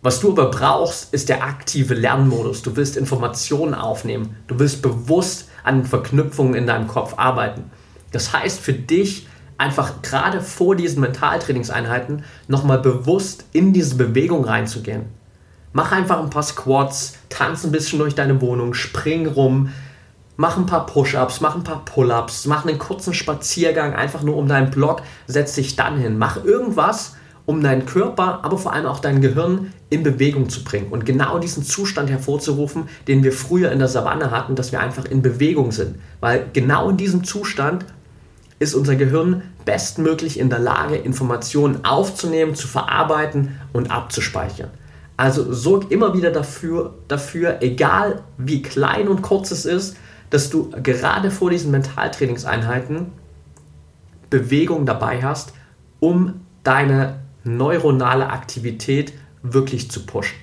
Was 0.00 0.20
du 0.20 0.32
aber 0.32 0.50
brauchst, 0.50 1.12
ist 1.12 1.28
der 1.28 1.44
aktive 1.44 1.94
Lernmodus. 1.94 2.62
Du 2.62 2.74
willst 2.76 2.96
Informationen 2.96 3.74
aufnehmen. 3.74 4.36
Du 4.46 4.58
willst 4.58 4.80
bewusst 4.80 5.48
an 5.64 5.84
Verknüpfungen 5.84 6.54
in 6.54 6.66
deinem 6.66 6.88
Kopf 6.88 7.14
arbeiten. 7.18 7.70
Das 8.10 8.32
heißt 8.32 8.58
für 8.58 8.72
dich 8.72 9.28
einfach 9.58 10.00
gerade 10.02 10.40
vor 10.40 10.74
diesen 10.74 11.02
Mentaltrainingseinheiten 11.02 12.24
nochmal 12.48 12.78
bewusst 12.78 13.44
in 13.52 13.74
diese 13.74 13.96
Bewegung 13.96 14.44
reinzugehen. 14.44 15.04
Mach 15.74 15.92
einfach 15.92 16.20
ein 16.20 16.30
paar 16.30 16.42
Squats, 16.42 17.18
tanz 17.28 17.64
ein 17.64 17.72
bisschen 17.72 17.98
durch 17.98 18.14
deine 18.14 18.40
Wohnung, 18.40 18.74
spring 18.74 19.26
rum, 19.26 19.70
mach 20.36 20.56
ein 20.56 20.66
paar 20.66 20.86
Push-ups, 20.86 21.40
mach 21.40 21.54
ein 21.54 21.64
paar 21.64 21.84
Pull-ups, 21.84 22.46
mach 22.46 22.66
einen 22.66 22.78
kurzen 22.78 23.14
Spaziergang 23.14 23.94
einfach 23.94 24.22
nur 24.22 24.36
um 24.36 24.48
deinen 24.48 24.70
Block, 24.70 25.02
setz 25.26 25.54
dich 25.54 25.76
dann 25.76 25.98
hin. 25.98 26.18
Mach 26.18 26.44
irgendwas, 26.44 27.14
um 27.44 27.62
deinen 27.62 27.86
Körper, 27.86 28.40
aber 28.42 28.56
vor 28.56 28.72
allem 28.72 28.86
auch 28.86 29.00
dein 29.00 29.20
Gehirn 29.20 29.72
in 29.90 30.02
Bewegung 30.02 30.48
zu 30.48 30.64
bringen 30.64 30.88
und 30.90 31.04
genau 31.04 31.38
diesen 31.38 31.64
Zustand 31.64 32.08
hervorzurufen, 32.08 32.88
den 33.08 33.24
wir 33.24 33.32
früher 33.32 33.72
in 33.72 33.78
der 33.78 33.88
Savanne 33.88 34.30
hatten, 34.30 34.54
dass 34.54 34.72
wir 34.72 34.80
einfach 34.80 35.04
in 35.04 35.22
Bewegung 35.22 35.72
sind. 35.72 35.96
Weil 36.20 36.46
genau 36.52 36.88
in 36.88 36.96
diesem 36.96 37.24
Zustand 37.24 37.84
ist 38.58 38.74
unser 38.74 38.94
Gehirn 38.94 39.42
bestmöglich 39.64 40.38
in 40.38 40.50
der 40.50 40.60
Lage, 40.60 40.96
Informationen 40.96 41.84
aufzunehmen, 41.84 42.54
zu 42.54 42.68
verarbeiten 42.68 43.60
und 43.72 43.90
abzuspeichern. 43.90 44.70
Also 45.16 45.52
sorg 45.52 45.90
immer 45.90 46.14
wieder 46.14 46.30
dafür, 46.30 46.94
dafür, 47.08 47.58
egal 47.60 48.22
wie 48.38 48.62
klein 48.62 49.08
und 49.08 49.22
kurz 49.22 49.50
es 49.50 49.64
ist, 49.64 49.96
dass 50.32 50.48
du 50.48 50.70
gerade 50.82 51.30
vor 51.30 51.50
diesen 51.50 51.70
Mentaltrainingseinheiten 51.70 53.12
Bewegung 54.30 54.86
dabei 54.86 55.22
hast, 55.22 55.52
um 56.00 56.40
deine 56.64 57.20
neuronale 57.44 58.30
Aktivität 58.30 59.12
wirklich 59.42 59.90
zu 59.90 60.06
pushen. 60.06 60.38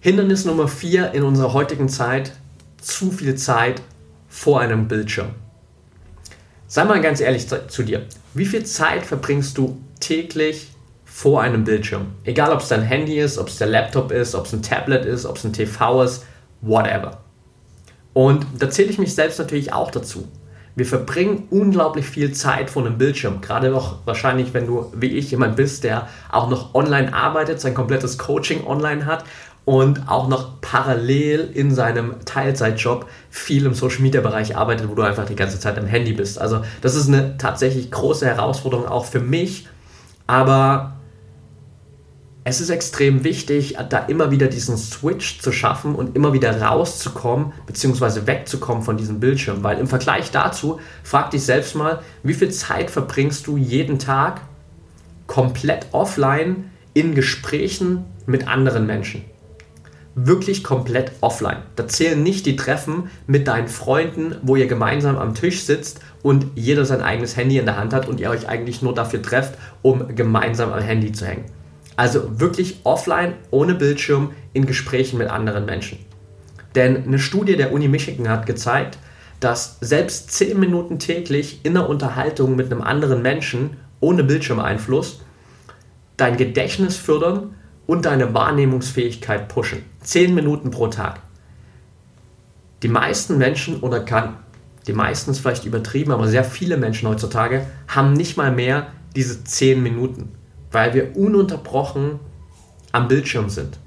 Hindernis 0.00 0.44
Nummer 0.44 0.66
4 0.66 1.12
in 1.12 1.22
unserer 1.22 1.52
heutigen 1.52 1.88
Zeit, 1.88 2.32
zu 2.80 3.12
viel 3.12 3.36
Zeit 3.36 3.82
vor 4.28 4.60
einem 4.60 4.88
Bildschirm. 4.88 5.28
Sei 6.66 6.84
mal 6.84 7.00
ganz 7.00 7.20
ehrlich 7.20 7.46
zu 7.46 7.82
dir. 7.84 8.04
Wie 8.34 8.46
viel 8.46 8.64
Zeit 8.66 9.06
verbringst 9.06 9.56
du 9.56 9.80
täglich 10.00 10.72
vor 11.04 11.42
einem 11.42 11.62
Bildschirm? 11.62 12.06
Egal, 12.24 12.50
ob 12.50 12.62
es 12.62 12.68
dein 12.68 12.82
Handy 12.82 13.20
ist, 13.20 13.38
ob 13.38 13.46
es 13.46 13.58
der 13.58 13.68
Laptop 13.68 14.10
ist, 14.10 14.34
ob 14.34 14.46
es 14.46 14.52
ein 14.52 14.62
Tablet 14.62 15.04
ist, 15.04 15.24
ob 15.24 15.36
es 15.36 15.44
ein 15.44 15.52
TV 15.52 16.02
ist, 16.02 16.24
whatever. 16.62 17.20
Und 18.12 18.46
da 18.58 18.70
zähle 18.70 18.90
ich 18.90 18.98
mich 18.98 19.14
selbst 19.14 19.38
natürlich 19.38 19.72
auch 19.72 19.90
dazu. 19.90 20.26
Wir 20.76 20.86
verbringen 20.86 21.48
unglaublich 21.50 22.06
viel 22.06 22.32
Zeit 22.32 22.70
vor 22.70 22.84
einem 22.86 22.96
Bildschirm. 22.96 23.40
Gerade 23.40 23.70
noch 23.70 23.98
wahrscheinlich, 24.06 24.54
wenn 24.54 24.66
du 24.66 24.92
wie 24.94 25.16
ich 25.16 25.30
jemand 25.30 25.56
bist, 25.56 25.84
der 25.84 26.08
auch 26.30 26.48
noch 26.48 26.74
online 26.74 27.12
arbeitet, 27.12 27.60
sein 27.60 27.74
komplettes 27.74 28.18
Coaching 28.18 28.64
online 28.66 29.04
hat 29.04 29.24
und 29.64 30.08
auch 30.08 30.28
noch 30.28 30.60
parallel 30.60 31.50
in 31.52 31.74
seinem 31.74 32.24
Teilzeitjob 32.24 33.06
viel 33.30 33.66
im 33.66 33.74
Social 33.74 34.00
Media 34.00 34.20
Bereich 34.20 34.56
arbeitet, 34.56 34.88
wo 34.88 34.94
du 34.94 35.02
einfach 35.02 35.26
die 35.26 35.36
ganze 35.36 35.60
Zeit 35.60 35.78
am 35.78 35.86
Handy 35.86 36.12
bist. 36.12 36.40
Also 36.40 36.62
das 36.80 36.94
ist 36.94 37.08
eine 37.08 37.36
tatsächlich 37.36 37.90
große 37.90 38.26
Herausforderung 38.26 38.86
auch 38.86 39.04
für 39.04 39.20
mich, 39.20 39.68
aber 40.26 40.99
es 42.42 42.60
ist 42.60 42.70
extrem 42.70 43.22
wichtig, 43.22 43.76
da 43.90 43.98
immer 43.98 44.30
wieder 44.30 44.46
diesen 44.46 44.78
Switch 44.78 45.40
zu 45.40 45.52
schaffen 45.52 45.94
und 45.94 46.16
immer 46.16 46.32
wieder 46.32 46.60
rauszukommen, 46.60 47.52
beziehungsweise 47.66 48.26
wegzukommen 48.26 48.82
von 48.82 48.96
diesem 48.96 49.20
Bildschirm. 49.20 49.62
Weil 49.62 49.78
im 49.78 49.86
Vergleich 49.86 50.30
dazu, 50.30 50.80
frag 51.02 51.30
dich 51.30 51.42
selbst 51.42 51.74
mal, 51.74 52.00
wie 52.22 52.32
viel 52.32 52.50
Zeit 52.50 52.90
verbringst 52.90 53.46
du 53.46 53.58
jeden 53.58 53.98
Tag 53.98 54.40
komplett 55.26 55.88
offline 55.92 56.70
in 56.94 57.14
Gesprächen 57.14 58.06
mit 58.24 58.48
anderen 58.48 58.86
Menschen? 58.86 59.22
Wirklich 60.14 60.64
komplett 60.64 61.12
offline. 61.20 61.62
Da 61.76 61.86
zählen 61.88 62.22
nicht 62.22 62.46
die 62.46 62.56
Treffen 62.56 63.10
mit 63.26 63.48
deinen 63.48 63.68
Freunden, 63.68 64.34
wo 64.42 64.56
ihr 64.56 64.66
gemeinsam 64.66 65.18
am 65.18 65.34
Tisch 65.34 65.64
sitzt 65.64 66.00
und 66.22 66.46
jeder 66.54 66.86
sein 66.86 67.02
eigenes 67.02 67.36
Handy 67.36 67.58
in 67.58 67.66
der 67.66 67.76
Hand 67.76 67.92
hat 67.92 68.08
und 68.08 68.18
ihr 68.18 68.30
euch 68.30 68.48
eigentlich 68.48 68.80
nur 68.80 68.94
dafür 68.94 69.20
trefft, 69.20 69.54
um 69.82 70.16
gemeinsam 70.16 70.72
am 70.72 70.80
Handy 70.80 71.12
zu 71.12 71.26
hängen. 71.26 71.59
Also 72.00 72.40
wirklich 72.40 72.80
offline, 72.84 73.34
ohne 73.50 73.74
Bildschirm, 73.74 74.30
in 74.54 74.64
Gesprächen 74.64 75.18
mit 75.18 75.28
anderen 75.28 75.66
Menschen. 75.66 75.98
Denn 76.74 77.04
eine 77.04 77.18
Studie 77.18 77.56
der 77.56 77.74
Uni 77.74 77.88
Michigan 77.88 78.30
hat 78.30 78.46
gezeigt, 78.46 78.96
dass 79.38 79.76
selbst 79.82 80.30
10 80.30 80.58
Minuten 80.58 80.98
täglich 80.98 81.60
in 81.62 81.74
der 81.74 81.90
Unterhaltung 81.90 82.56
mit 82.56 82.72
einem 82.72 82.80
anderen 82.80 83.20
Menschen 83.20 83.76
ohne 84.00 84.24
Bildschirmeinfluss 84.24 85.20
dein 86.16 86.38
Gedächtnis 86.38 86.96
fördern 86.96 87.54
und 87.86 88.06
deine 88.06 88.32
Wahrnehmungsfähigkeit 88.32 89.48
pushen. 89.48 89.82
10 90.00 90.34
Minuten 90.34 90.70
pro 90.70 90.86
Tag. 90.86 91.20
Die 92.82 92.88
meisten 92.88 93.36
Menschen, 93.36 93.80
oder 93.80 94.00
kann, 94.00 94.38
die 94.86 94.94
meisten 94.94 95.32
ist 95.32 95.40
vielleicht 95.40 95.66
übertrieben, 95.66 96.12
aber 96.12 96.28
sehr 96.28 96.44
viele 96.44 96.78
Menschen 96.78 97.10
heutzutage 97.10 97.66
haben 97.88 98.14
nicht 98.14 98.38
mal 98.38 98.52
mehr 98.52 98.86
diese 99.14 99.44
10 99.44 99.82
Minuten 99.82 100.30
weil 100.72 100.94
wir 100.94 101.16
ununterbrochen 101.16 102.20
am 102.92 103.08
Bildschirm 103.08 103.48
sind. 103.48 103.78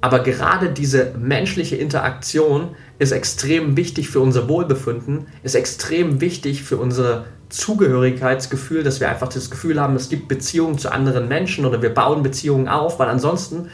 Aber 0.00 0.18
gerade 0.18 0.68
diese 0.68 1.14
menschliche 1.18 1.76
Interaktion 1.76 2.76
ist 2.98 3.12
extrem 3.12 3.76
wichtig 3.76 4.10
für 4.10 4.20
unser 4.20 4.50
Wohlbefinden, 4.50 5.28
ist 5.42 5.54
extrem 5.54 6.20
wichtig 6.20 6.62
für 6.62 6.76
unser 6.76 7.24
Zugehörigkeitsgefühl, 7.48 8.82
dass 8.82 9.00
wir 9.00 9.08
einfach 9.08 9.28
das 9.28 9.50
Gefühl 9.50 9.80
haben, 9.80 9.96
es 9.96 10.10
gibt 10.10 10.28
Beziehungen 10.28 10.76
zu 10.76 10.92
anderen 10.92 11.26
Menschen 11.28 11.64
oder 11.64 11.80
wir 11.80 11.94
bauen 11.94 12.22
Beziehungen 12.22 12.68
auf, 12.68 12.98
weil 12.98 13.08
ansonsten, 13.08 13.70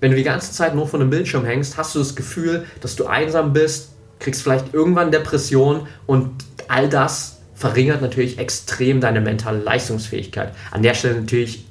wenn 0.00 0.10
du 0.10 0.16
die 0.16 0.24
ganze 0.24 0.52
Zeit 0.52 0.74
nur 0.74 0.88
vor 0.88 0.98
einem 0.98 1.10
Bildschirm 1.10 1.44
hängst, 1.44 1.76
hast 1.76 1.94
du 1.94 2.00
das 2.00 2.16
Gefühl, 2.16 2.64
dass 2.80 2.96
du 2.96 3.06
einsam 3.06 3.52
bist, 3.52 3.90
kriegst 4.18 4.42
vielleicht 4.42 4.74
irgendwann 4.74 5.12
Depression 5.12 5.86
und 6.06 6.32
all 6.66 6.88
das 6.88 7.42
verringert 7.54 8.02
natürlich 8.02 8.38
extrem 8.38 9.00
deine 9.00 9.20
mentale 9.20 9.58
Leistungsfähigkeit. 9.58 10.52
An 10.72 10.82
der 10.82 10.94
Stelle 10.94 11.20
natürlich 11.20 11.69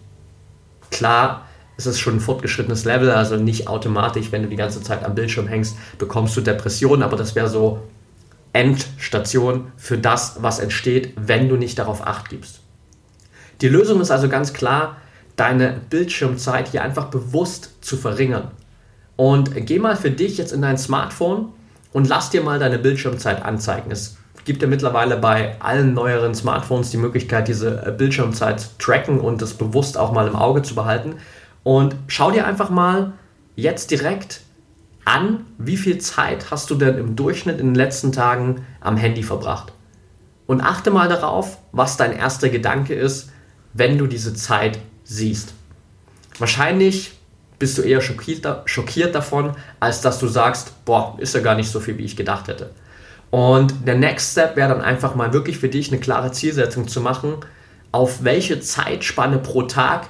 Klar, 0.91 1.45
es 1.77 1.85
ist 1.85 1.99
schon 1.99 2.15
ein 2.15 2.19
fortgeschrittenes 2.19 2.83
Level, 2.83 3.09
also 3.11 3.37
nicht 3.37 3.67
automatisch, 3.67 4.31
wenn 4.31 4.43
du 4.43 4.49
die 4.49 4.55
ganze 4.57 4.81
Zeit 4.81 5.03
am 5.03 5.15
Bildschirm 5.15 5.47
hängst, 5.47 5.77
bekommst 5.97 6.35
du 6.35 6.41
Depressionen, 6.41 7.03
aber 7.03 7.15
das 7.15 7.35
wäre 7.35 7.47
so 7.47 7.79
Endstation 8.51 9.71
für 9.77 9.97
das, 9.97 10.37
was 10.41 10.59
entsteht, 10.59 11.13
wenn 11.15 11.47
du 11.47 11.55
nicht 11.55 11.79
darauf 11.79 12.05
acht 12.05 12.29
gibst. 12.29 12.59
Die 13.61 13.69
Lösung 13.69 14.01
ist 14.01 14.11
also 14.11 14.27
ganz 14.27 14.53
klar, 14.53 14.97
deine 15.35 15.79
Bildschirmzeit 15.89 16.69
hier 16.69 16.83
einfach 16.83 17.05
bewusst 17.05 17.71
zu 17.81 17.95
verringern. 17.95 18.51
Und 19.15 19.51
geh 19.65 19.79
mal 19.79 19.95
für 19.95 20.11
dich 20.11 20.37
jetzt 20.37 20.51
in 20.51 20.61
dein 20.61 20.77
Smartphone 20.77 21.53
und 21.93 22.07
lass 22.07 22.29
dir 22.29 22.41
mal 22.41 22.59
deine 22.59 22.79
Bildschirmzeit 22.79 23.43
anzeigen. 23.43 23.91
Es 23.91 24.17
gibt 24.49 24.63
ja 24.63 24.67
mittlerweile 24.67 25.15
bei 25.15 25.61
allen 25.61 25.93
neueren 25.93 26.33
Smartphones 26.33 26.89
die 26.89 26.97
Möglichkeit, 26.97 27.47
diese 27.47 27.85
äh, 27.85 27.91
Bildschirmzeit 27.91 28.59
zu 28.59 28.69
tracken 28.79 29.19
und 29.19 29.43
das 29.43 29.53
bewusst 29.53 29.95
auch 29.95 30.11
mal 30.11 30.27
im 30.27 30.35
Auge 30.35 30.63
zu 30.63 30.73
behalten. 30.73 31.17
Und 31.61 31.95
schau 32.07 32.31
dir 32.31 32.47
einfach 32.47 32.71
mal 32.71 33.13
jetzt 33.55 33.91
direkt 33.91 34.41
an, 35.05 35.45
wie 35.59 35.77
viel 35.77 35.99
Zeit 35.99 36.49
hast 36.49 36.71
du 36.71 36.73
denn 36.75 36.97
im 36.97 37.15
Durchschnitt 37.15 37.59
in 37.59 37.67
den 37.67 37.75
letzten 37.75 38.11
Tagen 38.11 38.65
am 38.81 38.97
Handy 38.97 39.21
verbracht. 39.21 39.71
Und 40.47 40.61
achte 40.61 40.89
mal 40.89 41.07
darauf, 41.07 41.59
was 41.71 41.95
dein 41.97 42.13
erster 42.13 42.49
Gedanke 42.49 42.95
ist, 42.95 43.29
wenn 43.73 43.99
du 43.99 44.07
diese 44.07 44.33
Zeit 44.33 44.79
siehst. 45.03 45.53
Wahrscheinlich 46.39 47.11
bist 47.59 47.77
du 47.77 47.83
eher 47.83 48.01
schockiert, 48.01 48.47
schockiert 48.65 49.13
davon, 49.13 49.55
als 49.79 50.01
dass 50.01 50.17
du 50.17 50.27
sagst, 50.27 50.85
boah, 50.85 51.15
ist 51.19 51.35
ja 51.35 51.41
gar 51.41 51.53
nicht 51.53 51.69
so 51.69 51.79
viel, 51.79 51.99
wie 51.99 52.05
ich 52.05 52.15
gedacht 52.15 52.47
hätte. 52.47 52.71
Und 53.31 53.87
der 53.87 53.95
Next 53.95 54.31
Step 54.31 54.55
wäre 54.55 54.69
dann 54.69 54.81
einfach 54.81 55.15
mal 55.15 55.33
wirklich 55.33 55.57
für 55.57 55.69
dich 55.69 55.91
eine 55.91 55.99
klare 55.99 56.31
Zielsetzung 56.31 56.87
zu 56.87 57.01
machen, 57.01 57.35
auf 57.91 58.23
welche 58.23 58.59
Zeitspanne 58.59 59.39
pro 59.39 59.63
Tag 59.63 60.09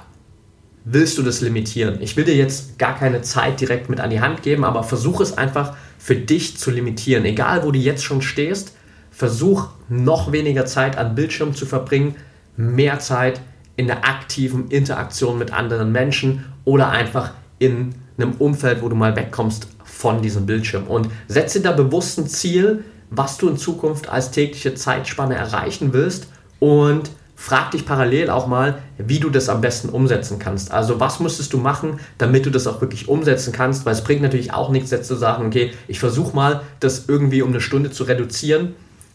willst 0.84 1.18
du 1.18 1.22
das 1.22 1.40
limitieren. 1.40 1.98
Ich 2.00 2.16
will 2.16 2.24
dir 2.24 2.34
jetzt 2.34 2.78
gar 2.78 2.98
keine 2.98 3.22
Zeit 3.22 3.60
direkt 3.60 3.90
mit 3.90 4.00
an 4.00 4.10
die 4.10 4.20
Hand 4.20 4.42
geben, 4.42 4.64
aber 4.64 4.82
versuch 4.82 5.20
es 5.20 5.36
einfach 5.36 5.76
für 5.98 6.16
dich 6.16 6.56
zu 6.56 6.70
limitieren. 6.70 7.24
Egal, 7.24 7.64
wo 7.64 7.70
du 7.70 7.78
jetzt 7.78 8.02
schon 8.02 8.22
stehst, 8.22 8.74
versuch 9.10 9.68
noch 9.88 10.32
weniger 10.32 10.64
Zeit 10.64 10.96
an 10.96 11.14
Bildschirm 11.14 11.54
zu 11.54 11.66
verbringen, 11.66 12.16
mehr 12.56 12.98
Zeit 12.98 13.40
in 13.76 13.86
der 13.86 14.06
aktiven 14.06 14.68
Interaktion 14.68 15.38
mit 15.38 15.52
anderen 15.52 15.92
Menschen 15.92 16.46
oder 16.64 16.90
einfach 16.90 17.32
in 17.58 17.94
einem 18.16 18.32
Umfeld, 18.38 18.82
wo 18.82 18.88
du 18.88 18.96
mal 18.96 19.16
wegkommst 19.16 19.68
von 19.84 20.22
diesem 20.22 20.46
Bildschirm 20.46 20.86
und 20.86 21.08
setze 21.28 21.60
da 21.60 21.72
bewusst 21.72 22.18
ein 22.18 22.26
Ziel, 22.26 22.84
was 23.10 23.36
du 23.38 23.48
in 23.48 23.56
Zukunft 23.56 24.08
als 24.08 24.30
tägliche 24.30 24.74
Zeitspanne 24.74 25.34
erreichen 25.34 25.92
willst 25.92 26.28
und 26.58 27.10
frag 27.40 27.70
dich 27.70 27.86
parallel 27.86 28.28
auch 28.28 28.46
mal, 28.46 28.82
wie 28.98 29.18
du 29.18 29.30
das 29.30 29.48
am 29.48 29.62
besten 29.62 29.88
umsetzen 29.88 30.38
kannst. 30.38 30.72
Also 30.72 31.00
was 31.00 31.20
müsstest 31.20 31.54
du 31.54 31.58
machen, 31.58 31.98
damit 32.18 32.44
du 32.44 32.50
das 32.50 32.66
auch 32.66 32.82
wirklich 32.82 33.08
umsetzen 33.08 33.52
kannst, 33.52 33.86
weil 33.86 33.94
es 33.94 34.04
bringt 34.04 34.20
natürlich 34.20 34.52
auch 34.52 34.68
nichts 34.68 34.90
jetzt 34.90 35.08
zu 35.08 35.16
sagen, 35.16 35.46
okay, 35.46 35.72
ich 35.88 35.98
versuche 35.98 36.36
mal, 36.36 36.60
das 36.80 37.06
irgendwie 37.08 37.40
um 37.40 37.48
eine 37.48 37.62
Stunde 37.62 37.90
zu 37.90 38.04
reduzieren. 38.04 38.74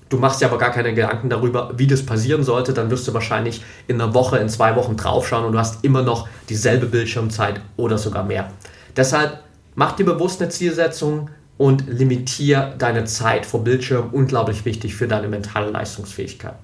Du 0.10 0.18
machst 0.18 0.42
dir 0.42 0.48
aber 0.48 0.58
gar 0.58 0.72
keine 0.72 0.94
Gedanken 0.96 1.30
darüber, 1.30 1.74
wie 1.78 1.86
das 1.86 2.04
passieren 2.04 2.44
sollte, 2.44 2.74
dann 2.74 2.90
wirst 2.90 3.08
du 3.08 3.14
wahrscheinlich 3.14 3.64
in 3.88 4.02
einer 4.02 4.14
Woche, 4.16 4.38
in 4.38 4.50
zwei 4.50 4.76
Wochen 4.76 4.98
draufschauen 4.98 5.46
und 5.46 5.52
du 5.54 5.60
hast 5.60 5.84
immer 5.84 6.02
noch 6.02 6.28
dieselbe 6.50 6.88
Bildschirmzeit 6.88 7.62
oder 7.78 8.00
sogar 8.00 8.24
mehr. 8.24 8.52
Deshalb 8.96 9.40
mach 9.76 9.92
dir 9.92 10.06
bewusst 10.06 10.42
eine 10.42 10.50
Zielsetzung, 10.50 11.30
und 11.58 11.88
limitiere 11.88 12.76
deine 12.78 13.06
Zeit 13.06 13.46
vor 13.46 13.64
Bildschirm. 13.64 14.10
Unglaublich 14.12 14.66
wichtig 14.66 14.96
für 14.96 15.08
deine 15.08 15.28
mentale 15.28 15.72
Leistungsfähigkeit. 15.72 16.56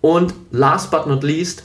Und 0.00 0.34
last 0.50 0.90
but 0.90 1.06
not 1.06 1.22
least, 1.22 1.64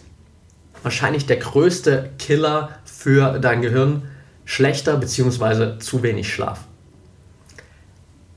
wahrscheinlich 0.82 1.26
der 1.26 1.38
größte 1.38 2.10
Killer 2.18 2.70
für 2.86 3.40
dein 3.40 3.62
Gehirn, 3.62 4.04
schlechter 4.46 4.98
bzw. 4.98 5.80
zu 5.80 6.02
wenig 6.04 6.34
Schlaf. 6.34 6.62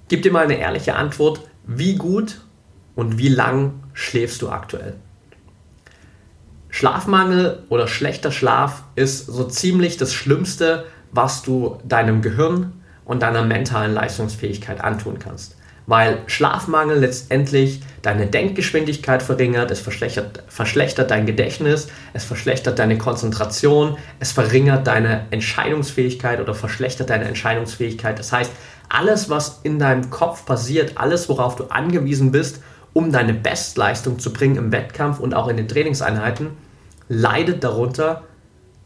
Gib 0.09 0.22
dir 0.22 0.33
mal 0.33 0.44
eine 0.44 0.59
ehrliche 0.59 0.94
Antwort, 0.94 1.40
wie 1.66 1.94
gut 1.94 2.40
und 2.94 3.16
wie 3.16 3.29
lang 3.29 3.75
schläfst 3.94 4.42
du 4.42 4.51
aktuell? 4.51 4.96
Schlafmangel 6.68 7.62
oder 7.68 7.87
schlechter 7.87 8.33
Schlaf 8.33 8.83
ist 8.94 9.27
so 9.27 9.44
ziemlich 9.44 9.98
das 9.98 10.12
Schlimmste, 10.12 10.85
was 11.12 11.42
du 11.42 11.79
deinem 11.85 12.22
Gehirn 12.22 12.72
und 13.12 13.20
deiner 13.22 13.42
mentalen 13.42 13.92
Leistungsfähigkeit 13.92 14.83
antun 14.83 15.18
kannst. 15.18 15.55
Weil 15.87 16.20
Schlafmangel 16.29 16.98
letztendlich 16.98 17.83
deine 18.01 18.27
Denkgeschwindigkeit 18.27 19.22
verringert, 19.22 19.70
es 19.70 19.81
verschlechtert, 19.81 20.44
verschlechtert 20.48 21.11
dein 21.11 21.27
Gedächtnis, 21.27 21.88
es 22.14 22.25
verschlechtert 22.25 22.79
deine 22.79 22.96
Konzentration, 22.96 23.98
es 24.18 24.33
verringert 24.33 24.87
deine 24.87 25.27
Entscheidungsfähigkeit 25.31 26.40
oder 26.40 26.55
verschlechtert 26.55 27.11
deine 27.11 27.27
Entscheidungsfähigkeit. 27.27 28.18
Das 28.18 28.33
heißt, 28.33 28.51
alles, 28.88 29.29
was 29.29 29.61
in 29.62 29.79
deinem 29.79 30.09
Kopf 30.09 30.46
passiert, 30.46 30.92
alles, 30.96 31.29
worauf 31.29 31.57
du 31.57 31.64
angewiesen 31.64 32.33
bist, 32.33 32.62
um 32.94 33.12
deine 33.12 33.35
Bestleistung 33.35 34.20
zu 34.20 34.33
bringen 34.33 34.57
im 34.57 34.72
Wettkampf 34.72 35.20
und 35.20 35.35
auch 35.35 35.48
in 35.48 35.59
den 35.59 35.68
Trainingseinheiten, 35.68 36.48
leidet 37.11 37.62
darunter, 37.62 38.22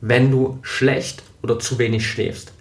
wenn 0.01 0.33
du 0.33 0.59
schlecht 0.63 1.23
oder 1.43 1.61
zu 1.61 1.79
wenig 1.79 2.11
schläfst. 2.11 2.56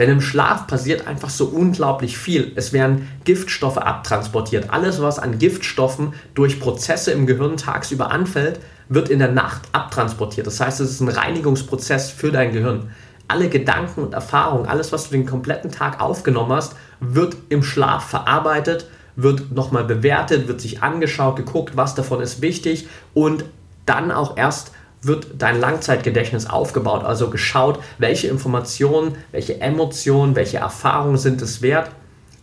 Denn 0.00 0.08
im 0.08 0.22
Schlaf 0.22 0.66
passiert 0.66 1.06
einfach 1.06 1.28
so 1.28 1.44
unglaublich 1.44 2.16
viel. 2.16 2.52
Es 2.56 2.72
werden 2.72 3.06
Giftstoffe 3.24 3.76
abtransportiert. 3.76 4.70
Alles, 4.70 5.02
was 5.02 5.18
an 5.18 5.38
Giftstoffen 5.38 6.14
durch 6.34 6.58
Prozesse 6.58 7.12
im 7.12 7.26
Gehirn 7.26 7.58
tagsüber 7.58 8.10
anfällt, 8.10 8.60
wird 8.88 9.10
in 9.10 9.18
der 9.18 9.30
Nacht 9.30 9.60
abtransportiert. 9.72 10.46
Das 10.46 10.58
heißt, 10.58 10.80
es 10.80 10.92
ist 10.92 11.00
ein 11.00 11.08
Reinigungsprozess 11.08 12.10
für 12.10 12.32
dein 12.32 12.54
Gehirn. 12.54 12.90
Alle 13.28 13.50
Gedanken 13.50 14.00
und 14.00 14.14
Erfahrungen, 14.14 14.66
alles, 14.66 14.90
was 14.90 15.04
du 15.04 15.10
den 15.10 15.26
kompletten 15.26 15.70
Tag 15.70 16.00
aufgenommen 16.00 16.52
hast, 16.52 16.76
wird 17.00 17.36
im 17.50 17.62
Schlaf 17.62 18.04
verarbeitet, 18.04 18.86
wird 19.16 19.52
nochmal 19.52 19.84
bewertet, 19.84 20.48
wird 20.48 20.62
sich 20.62 20.82
angeschaut, 20.82 21.36
geguckt, 21.36 21.76
was 21.76 21.94
davon 21.94 22.22
ist 22.22 22.40
wichtig 22.40 22.88
und 23.12 23.44
dann 23.84 24.10
auch 24.10 24.38
erst 24.38 24.72
wird 25.02 25.28
dein 25.38 25.60
Langzeitgedächtnis 25.60 26.46
aufgebaut, 26.46 27.04
also 27.04 27.30
geschaut, 27.30 27.80
welche 27.98 28.28
Informationen, 28.28 29.16
welche 29.32 29.60
Emotionen, 29.60 30.36
welche 30.36 30.58
Erfahrungen 30.58 31.16
sind 31.16 31.40
es 31.42 31.62
wert, 31.62 31.90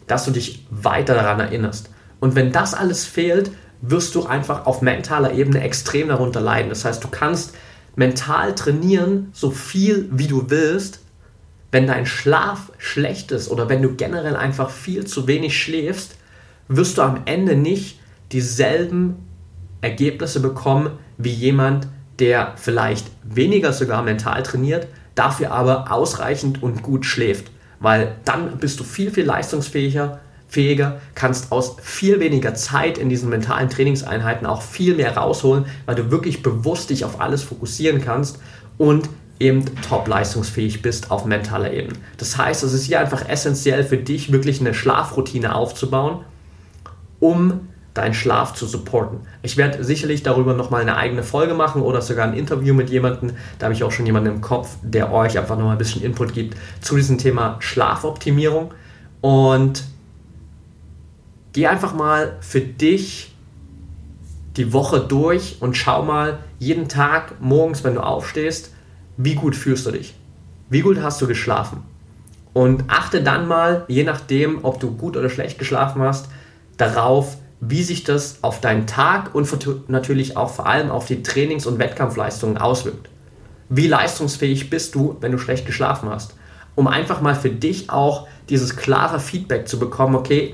dass 0.07 0.25
du 0.25 0.31
dich 0.31 0.65
weiter 0.69 1.13
daran 1.13 1.39
erinnerst. 1.39 1.89
Und 2.19 2.35
wenn 2.35 2.51
das 2.51 2.73
alles 2.73 3.05
fehlt, 3.05 3.51
wirst 3.81 4.15
du 4.15 4.25
einfach 4.25 4.65
auf 4.65 4.81
mentaler 4.81 5.33
Ebene 5.33 5.61
extrem 5.61 6.07
darunter 6.07 6.41
leiden. 6.41 6.69
Das 6.69 6.83
heißt, 6.83 7.03
du 7.03 7.09
kannst 7.09 7.53
mental 7.95 8.55
trainieren, 8.55 9.29
so 9.33 9.51
viel 9.51 10.09
wie 10.11 10.27
du 10.27 10.49
willst. 10.49 11.01
Wenn 11.71 11.85
dein 11.85 12.05
Schlaf 12.05 12.71
schlecht 12.77 13.31
ist 13.31 13.51
oder 13.51 13.69
wenn 13.69 13.81
du 13.81 13.95
generell 13.95 14.35
einfach 14.35 14.69
viel 14.69 15.05
zu 15.05 15.27
wenig 15.27 15.61
schläfst, 15.61 16.15
wirst 16.69 16.97
du 16.97 17.01
am 17.01 17.21
Ende 17.25 17.55
nicht 17.55 17.99
dieselben 18.31 19.27
Ergebnisse 19.81 20.39
bekommen 20.39 20.91
wie 21.17 21.31
jemand, 21.31 21.87
der 22.19 22.53
vielleicht 22.55 23.07
weniger 23.23 23.73
sogar 23.73 24.03
mental 24.03 24.41
trainiert, 24.43 24.87
dafür 25.15 25.51
aber 25.51 25.91
ausreichend 25.91 26.61
und 26.63 26.83
gut 26.83 27.05
schläft. 27.05 27.51
Weil 27.79 28.15
dann 28.25 28.57
bist 28.57 28.79
du 28.79 28.83
viel, 28.83 29.11
viel 29.11 29.25
leistungsfähiger, 29.25 30.19
fähiger, 30.47 30.99
kannst 31.13 31.51
aus 31.51 31.75
viel 31.81 32.19
weniger 32.19 32.55
Zeit 32.55 32.97
in 32.97 33.09
diesen 33.09 33.29
mentalen 33.29 33.69
Trainingseinheiten 33.69 34.47
auch 34.47 34.61
viel 34.61 34.95
mehr 34.95 35.15
rausholen, 35.15 35.65
weil 35.85 35.95
du 35.95 36.09
wirklich 36.09 36.41
bewusst 36.41 36.89
dich 36.89 37.05
auf 37.05 37.19
alles 37.21 37.43
fokussieren 37.43 38.01
kannst 38.01 38.39
und 38.77 39.09
eben 39.39 39.65
top 39.87 40.07
leistungsfähig 40.07 40.81
bist 40.81 41.11
auf 41.11 41.25
mentaler 41.25 41.71
Ebene. 41.71 41.99
Das 42.17 42.37
heißt, 42.37 42.63
es 42.63 42.73
ist 42.73 42.85
hier 42.85 42.99
einfach 42.99 43.27
essentiell 43.27 43.83
für 43.83 43.97
dich, 43.97 44.31
wirklich 44.31 44.59
eine 44.59 44.73
Schlafroutine 44.73 45.53
aufzubauen, 45.53 46.21
um 47.19 47.67
deinen 47.97 48.13
Schlaf 48.13 48.53
zu 48.53 48.65
supporten. 48.65 49.19
Ich 49.41 49.57
werde 49.57 49.83
sicherlich 49.83 50.23
darüber 50.23 50.53
nochmal 50.53 50.81
eine 50.81 50.95
eigene 50.95 51.23
Folge 51.23 51.53
machen 51.53 51.81
oder 51.81 52.01
sogar 52.01 52.27
ein 52.27 52.33
Interview 52.33 52.73
mit 52.73 52.89
jemandem. 52.89 53.31
Da 53.59 53.65
habe 53.65 53.73
ich 53.73 53.83
auch 53.83 53.91
schon 53.91 54.05
jemanden 54.05 54.29
im 54.29 54.41
Kopf, 54.41 54.77
der 54.81 55.11
euch 55.11 55.37
einfach 55.37 55.57
nochmal 55.57 55.73
ein 55.73 55.77
bisschen 55.77 56.03
Input 56.03 56.33
gibt 56.33 56.57
zu 56.81 56.95
diesem 56.95 57.17
Thema 57.17 57.57
Schlafoptimierung. 57.59 58.73
Und 59.21 59.83
geh 61.53 61.67
einfach 61.67 61.93
mal 61.93 62.37
für 62.41 62.61
dich 62.61 63.33
die 64.57 64.73
Woche 64.73 64.99
durch 64.99 65.57
und 65.59 65.77
schau 65.77 66.03
mal 66.03 66.39
jeden 66.59 66.89
Tag 66.89 67.39
morgens, 67.39 67.83
wenn 67.83 67.95
du 67.95 68.01
aufstehst, 68.01 68.71
wie 69.17 69.35
gut 69.35 69.55
fühlst 69.55 69.85
du 69.85 69.91
dich? 69.91 70.15
Wie 70.69 70.81
gut 70.81 71.01
hast 71.01 71.21
du 71.21 71.27
geschlafen? 71.27 71.83
Und 72.53 72.85
achte 72.87 73.21
dann 73.21 73.47
mal, 73.47 73.85
je 73.87 74.03
nachdem, 74.03 74.65
ob 74.65 74.79
du 74.79 74.91
gut 74.91 75.15
oder 75.15 75.29
schlecht 75.29 75.59
geschlafen 75.59 76.01
hast, 76.01 76.29
darauf, 76.77 77.37
wie 77.59 77.83
sich 77.83 78.03
das 78.03 78.43
auf 78.43 78.61
deinen 78.61 78.85
Tag 78.85 79.33
und 79.33 79.49
natürlich 79.89 80.37
auch 80.37 80.51
vor 80.51 80.67
allem 80.67 80.91
auf 80.91 81.07
die 81.07 81.23
Trainings- 81.23 81.65
und 81.65 81.79
Wettkampfleistungen 81.79 82.57
auswirkt. 82.57 83.09
Wie 83.69 83.87
leistungsfähig 83.87 84.69
bist 84.69 84.95
du, 84.95 85.17
wenn 85.19 85.31
du 85.31 85.37
schlecht 85.37 85.65
geschlafen 85.65 86.09
hast? 86.09 86.35
Um 86.75 86.87
einfach 86.87 87.21
mal 87.21 87.35
für 87.35 87.49
dich 87.49 87.89
auch 87.89 88.27
dieses 88.49 88.75
klare 88.75 89.19
Feedback 89.19 89.67
zu 89.67 89.79
bekommen, 89.79 90.15
okay, 90.15 90.53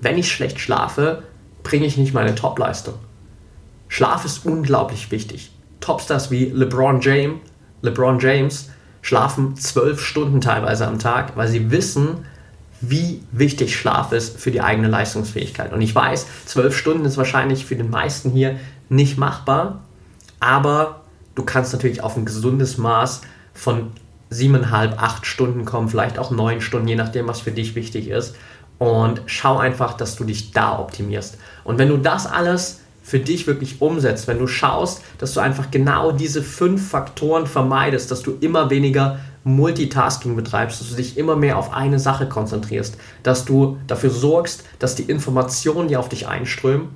wenn 0.00 0.18
ich 0.18 0.30
schlecht 0.32 0.58
schlafe, 0.58 1.22
bringe 1.62 1.86
ich 1.86 1.96
nicht 1.96 2.14
meine 2.14 2.34
Topleistung. 2.34 2.94
Schlaf 3.88 4.24
ist 4.24 4.44
unglaublich 4.46 5.10
wichtig. 5.10 5.52
Topstars 5.80 6.30
wie 6.30 6.46
LeBron 6.46 7.00
James, 7.00 7.38
LeBron 7.82 8.18
James 8.18 8.70
schlafen 9.02 9.56
zwölf 9.56 10.00
Stunden 10.00 10.40
teilweise 10.40 10.86
am 10.86 10.98
Tag, 10.98 11.36
weil 11.36 11.48
sie 11.48 11.70
wissen, 11.70 12.24
wie 12.90 13.22
wichtig 13.32 13.76
Schlaf 13.76 14.12
ist 14.12 14.38
für 14.38 14.50
die 14.50 14.60
eigene 14.60 14.88
Leistungsfähigkeit. 14.88 15.72
Und 15.72 15.80
ich 15.80 15.94
weiß, 15.94 16.26
zwölf 16.46 16.76
Stunden 16.76 17.04
ist 17.04 17.16
wahrscheinlich 17.16 17.66
für 17.66 17.76
den 17.76 17.90
meisten 17.90 18.30
hier 18.30 18.58
nicht 18.88 19.18
machbar, 19.18 19.82
aber 20.40 21.02
du 21.34 21.44
kannst 21.44 21.72
natürlich 21.72 22.02
auf 22.02 22.16
ein 22.16 22.24
gesundes 22.24 22.78
Maß 22.78 23.22
von 23.54 23.92
siebeneinhalb, 24.30 25.00
acht 25.00 25.26
Stunden 25.26 25.64
kommen, 25.64 25.88
vielleicht 25.88 26.18
auch 26.18 26.30
neun 26.30 26.60
Stunden, 26.60 26.88
je 26.88 26.96
nachdem, 26.96 27.28
was 27.28 27.40
für 27.40 27.52
dich 27.52 27.74
wichtig 27.74 28.08
ist. 28.08 28.34
Und 28.78 29.22
schau 29.26 29.56
einfach, 29.56 29.94
dass 29.94 30.16
du 30.16 30.24
dich 30.24 30.52
da 30.52 30.78
optimierst. 30.78 31.38
Und 31.64 31.78
wenn 31.78 31.88
du 31.88 31.96
das 31.96 32.26
alles 32.26 32.80
für 33.02 33.20
dich 33.20 33.46
wirklich 33.46 33.80
umsetzt, 33.80 34.26
wenn 34.26 34.38
du 34.38 34.46
schaust, 34.46 35.00
dass 35.18 35.32
du 35.32 35.40
einfach 35.40 35.70
genau 35.70 36.12
diese 36.12 36.42
fünf 36.42 36.90
Faktoren 36.90 37.46
vermeidest, 37.46 38.10
dass 38.10 38.22
du 38.22 38.36
immer 38.40 38.68
weniger 38.68 39.20
Multitasking 39.46 40.34
betreibst, 40.34 40.80
dass 40.80 40.90
du 40.90 40.96
dich 40.96 41.16
immer 41.16 41.36
mehr 41.36 41.56
auf 41.56 41.72
eine 41.72 42.00
Sache 42.00 42.28
konzentrierst, 42.28 42.96
dass 43.22 43.44
du 43.44 43.78
dafür 43.86 44.10
sorgst, 44.10 44.64
dass 44.80 44.96
die 44.96 45.04
Informationen, 45.04 45.86
die 45.86 45.96
auf 45.96 46.08
dich 46.08 46.26
einströmen, 46.26 46.88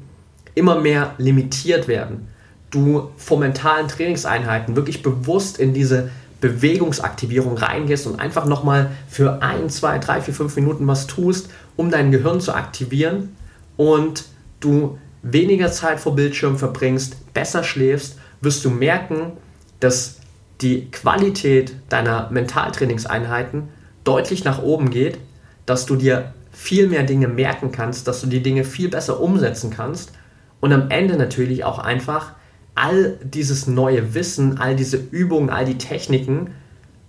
immer 0.56 0.80
mehr 0.80 1.14
limitiert 1.16 1.86
werden. 1.86 2.26
Du 2.72 3.10
vor 3.16 3.38
mentalen 3.38 3.86
Trainingseinheiten 3.86 4.74
wirklich 4.74 5.00
bewusst 5.00 5.60
in 5.60 5.74
diese 5.74 6.10
Bewegungsaktivierung 6.40 7.56
reingehst 7.56 8.08
und 8.08 8.18
einfach 8.18 8.46
nochmal 8.46 8.90
für 9.08 9.42
ein, 9.42 9.70
zwei, 9.70 9.98
drei, 9.98 10.20
vier, 10.20 10.34
fünf 10.34 10.56
Minuten 10.56 10.88
was 10.88 11.06
tust, 11.06 11.50
um 11.76 11.90
dein 11.90 12.10
Gehirn 12.10 12.40
zu 12.40 12.52
aktivieren 12.52 13.36
und 13.76 14.24
du 14.58 14.98
weniger 15.22 15.70
Zeit 15.70 16.00
vor 16.00 16.16
Bildschirm 16.16 16.58
verbringst, 16.58 17.32
besser 17.32 17.62
schläfst, 17.62 18.18
wirst 18.40 18.64
du 18.64 18.70
merken, 18.70 19.32
dass 19.78 20.19
die 20.61 20.90
Qualität 20.90 21.75
deiner 21.88 22.31
Mentaltrainingseinheiten 22.31 23.68
deutlich 24.05 24.44
nach 24.44 24.62
oben 24.62 24.90
geht, 24.90 25.18
dass 25.66 25.87
du 25.87 25.96
dir 25.96 26.33
viel 26.53 26.88
mehr 26.88 27.05
Dinge 27.05 27.29
merken 27.29 27.73
kannst, 27.73 28.09
dass 28.09 28.20
du 28.20 28.27
die 28.27 28.42
Dinge 28.42 28.64
viel 28.64 28.88
besser 28.88 29.20
umsetzen 29.20 29.70
kannst 29.70 30.12
und 30.61 30.73
am 30.73 30.90
Ende 30.90 31.16
natürlich 31.16 31.64
auch 31.64 31.79
einfach 31.79 32.33
all 32.75 33.18
dieses 33.23 33.66
neue 33.66 34.14
Wissen, 34.14 34.59
all 34.59 34.77
diese 34.77 34.96
Übungen, 34.96 35.51
all 35.51 35.64
die 35.64 35.79
Techniken 35.79 36.51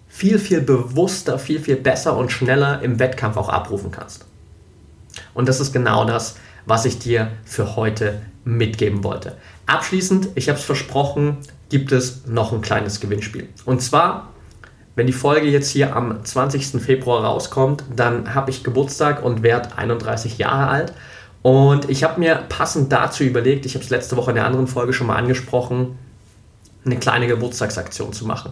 viel, 0.08 0.40
viel 0.40 0.62
bewusster, 0.62 1.40
viel, 1.40 1.60
viel 1.60 1.78
besser 1.78 2.18
und 2.18 2.32
schneller 2.32 2.82
im 2.82 3.00
Wettkampf 3.00 3.38
auch 3.38 3.50
abrufen 3.50 3.92
kannst. 3.92 4.26
Und 5.34 5.48
das 5.48 5.60
ist 5.60 5.72
genau 5.72 6.06
das, 6.06 6.36
was 6.66 6.86
ich 6.86 7.00
dir 7.00 7.32
für 7.46 7.76
heute 7.76 8.22
mitgeben 8.44 9.04
wollte. 9.04 9.38
Abschließend, 9.66 10.30
ich 10.36 10.50
habe 10.50 10.60
es 10.60 10.66
versprochen, 10.66 11.38
gibt 11.72 11.94
es 11.94 12.28
noch 12.28 12.52
ein 12.52 12.62
kleines 12.62 13.00
Gewinnspiel. 13.00 13.48
Und 13.66 13.82
zwar, 13.82 14.30
wenn 14.96 15.08
die 15.08 15.14
Folge 15.14 15.48
jetzt 15.48 15.70
hier 15.70 15.96
am 15.96 16.24
20. 16.24 16.82
Februar 16.82 17.24
rauskommt, 17.24 17.86
dann 17.96 18.36
habe 18.36 18.52
ich 18.52 18.64
Geburtstag 18.64 19.24
und 19.24 19.42
werde 19.42 19.78
31 19.78 20.38
Jahre 20.38 20.68
alt. 20.68 20.94
Und 21.42 21.90
ich 21.90 22.04
habe 22.04 22.20
mir 22.20 22.36
passend 22.50 22.92
dazu 22.92 23.24
überlegt, 23.24 23.66
ich 23.66 23.76
habe 23.76 23.86
es 23.86 23.90
letzte 23.90 24.18
Woche 24.18 24.32
in 24.32 24.36
der 24.36 24.46
anderen 24.46 24.68
Folge 24.68 24.92
schon 24.92 25.08
mal 25.08 25.16
angesprochen, 25.16 25.98
eine 26.86 26.98
kleine 26.98 27.28
Geburtstagsaktion 27.28 28.12
zu 28.12 28.26
machen. 28.28 28.52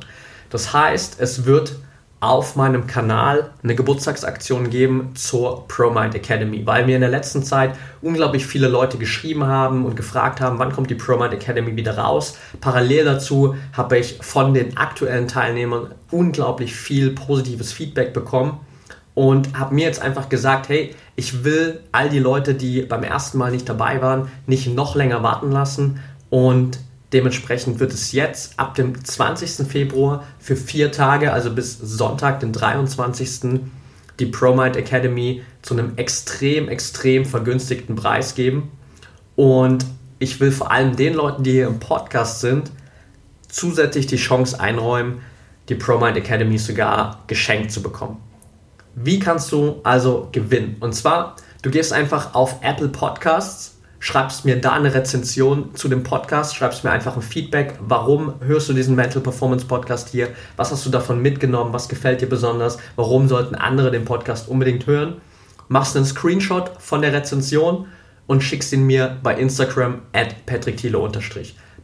Das 0.50 0.72
heißt, 0.72 1.18
es 1.20 1.46
wird 1.46 1.76
auf 2.22 2.58
meinem 2.58 2.86
Kanal 2.86 3.52
eine 3.64 3.76
Geburtstagsaktion 3.76 4.70
geben 4.70 5.12
zur 5.16 5.68
ProMind 5.68 6.16
Academy, 6.16 6.66
weil 6.66 6.86
mir 6.86 6.96
in 6.96 7.02
der 7.02 7.10
letzten 7.10 7.44
Zeit 7.44 7.76
unglaublich 8.02 8.46
viele 8.46 8.68
Leute 8.68 8.98
geschrieben 8.98 9.46
haben 9.46 9.86
und 9.86 9.96
gefragt 9.96 10.42
haben, 10.42 10.60
wann 10.60 10.74
kommt 10.74 10.90
die 10.90 10.96
ProMind 10.96 11.34
Academy 11.34 11.76
wieder 11.78 11.98
raus. 11.98 12.38
Parallel 12.60 13.06
dazu 13.06 13.56
habe 13.72 13.98
ich 13.98 14.18
von 14.22 14.54
den 14.54 14.76
aktuellen 14.76 15.30
Teilnehmern 15.30 15.96
unglaublich 16.12 16.76
viel 16.76 17.12
positives 17.12 17.72
Feedback 17.72 18.14
bekommen 18.14 18.60
und 19.14 19.58
habe 19.58 19.76
mir 19.76 19.86
jetzt 19.86 20.02
einfach 20.02 20.28
gesagt, 20.28 20.68
hey, 20.68 20.96
ich 21.16 21.44
will 21.44 21.80
all 21.92 22.10
die 22.10 22.20
Leute, 22.20 22.54
die 22.54 22.82
beim 22.82 23.04
ersten 23.04 23.38
Mal 23.38 23.52
nicht 23.52 23.68
dabei 23.68 24.02
waren, 24.02 24.30
nicht 24.46 24.68
noch 24.68 24.96
länger 24.96 25.24
warten 25.24 25.52
lassen 25.52 26.00
und 26.30 26.80
Dementsprechend 27.14 27.80
wird 27.80 27.94
es 27.94 28.12
jetzt 28.12 28.60
ab 28.60 28.76
dem 28.76 29.04
20. 29.04 29.68
Februar 29.68 30.26
für 30.40 30.56
vier 30.56 30.92
Tage, 30.92 31.34
also 31.34 31.52
bis 31.52 31.78
Sonntag, 31.78 32.40
den 32.40 32.54
23. 32.54 33.62
die 34.20 34.26
ProMind 34.28 34.76
Academy 34.76 35.42
zu 35.62 35.74
einem 35.74 35.94
extrem, 35.98 36.68
extrem 36.70 37.26
vergünstigten 37.26 37.96
Preis 37.96 38.36
geben. 38.36 38.72
Und 39.36 39.86
ich 40.20 40.40
will 40.40 40.52
vor 40.52 40.72
allem 40.72 40.96
den 40.96 41.14
Leuten, 41.14 41.44
die 41.44 41.52
hier 41.52 41.68
im 41.68 41.80
Podcast 41.80 42.42
sind, 42.42 42.72
zusätzlich 43.48 44.06
die 44.06 44.18
Chance 44.18 44.60
einräumen, 44.60 45.22
die 45.70 45.76
ProMind 45.76 46.18
Academy 46.18 46.58
sogar 46.58 47.24
geschenkt 47.28 47.72
zu 47.72 47.82
bekommen. 47.82 48.18
Wie 48.96 49.20
kannst 49.20 49.52
du 49.52 49.80
also 49.84 50.28
gewinnen? 50.32 50.78
Und 50.80 50.94
zwar, 50.94 51.38
du 51.62 51.72
gehst 51.72 51.94
einfach 51.94 52.36
auf 52.36 52.58
Apple 52.62 52.90
Podcasts 52.90 53.79
schreibst 54.00 54.46
mir 54.46 54.60
da 54.60 54.72
eine 54.72 54.94
Rezension 54.94 55.76
zu 55.76 55.90
dem 55.90 56.04
Podcast, 56.04 56.56
schreibst 56.56 56.84
mir 56.84 56.92
einfach 56.92 57.16
ein 57.16 57.22
Feedback, 57.22 57.76
warum 57.82 58.34
hörst 58.40 58.70
du 58.70 58.74
diesen 58.74 58.96
Mental 58.96 59.22
Performance 59.22 59.66
Podcast 59.66 60.10
hier, 60.10 60.30
was 60.56 60.72
hast 60.72 60.86
du 60.86 60.90
davon 60.90 61.22
mitgenommen, 61.22 61.74
was 61.74 61.90
gefällt 61.90 62.22
dir 62.22 62.30
besonders, 62.30 62.80
warum 62.96 63.28
sollten 63.28 63.56
andere 63.56 63.92
den 63.92 64.06
Podcast 64.06 64.48
unbedingt 64.48 64.88
hören, 64.88 65.22
machst 65.68 65.96
einen 65.96 66.06
Screenshot 66.06 66.72
von 66.80 67.02
der 67.02 67.14
Rezension 67.14 67.88
und 68.26 68.42
schickst 68.42 68.72
ihn 68.72 68.86
mir 68.86 69.18
bei 69.22 69.36
Instagram 69.36 70.02
at 70.14 70.46
patrickthiele 70.46 70.98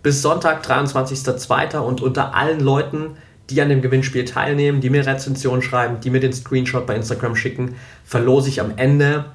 Bis 0.02 0.22
Sonntag, 0.22 0.66
23.02. 0.66 1.78
und 1.78 2.02
unter 2.02 2.34
allen 2.34 2.60
Leuten, 2.62 3.18
die 3.50 3.62
an 3.62 3.70
dem 3.70 3.82
Gewinnspiel 3.82 4.26
teilnehmen, 4.26 4.80
die 4.80 4.90
mir 4.90 5.06
Rezensionen 5.06 5.62
schreiben, 5.62 6.00
die 6.00 6.10
mir 6.10 6.20
den 6.20 6.34
Screenshot 6.34 6.88
bei 6.88 6.96
Instagram 6.96 7.36
schicken, 7.36 7.76
verlose 8.04 8.50
ich 8.50 8.62
am 8.62 8.74
Ende 8.78 9.26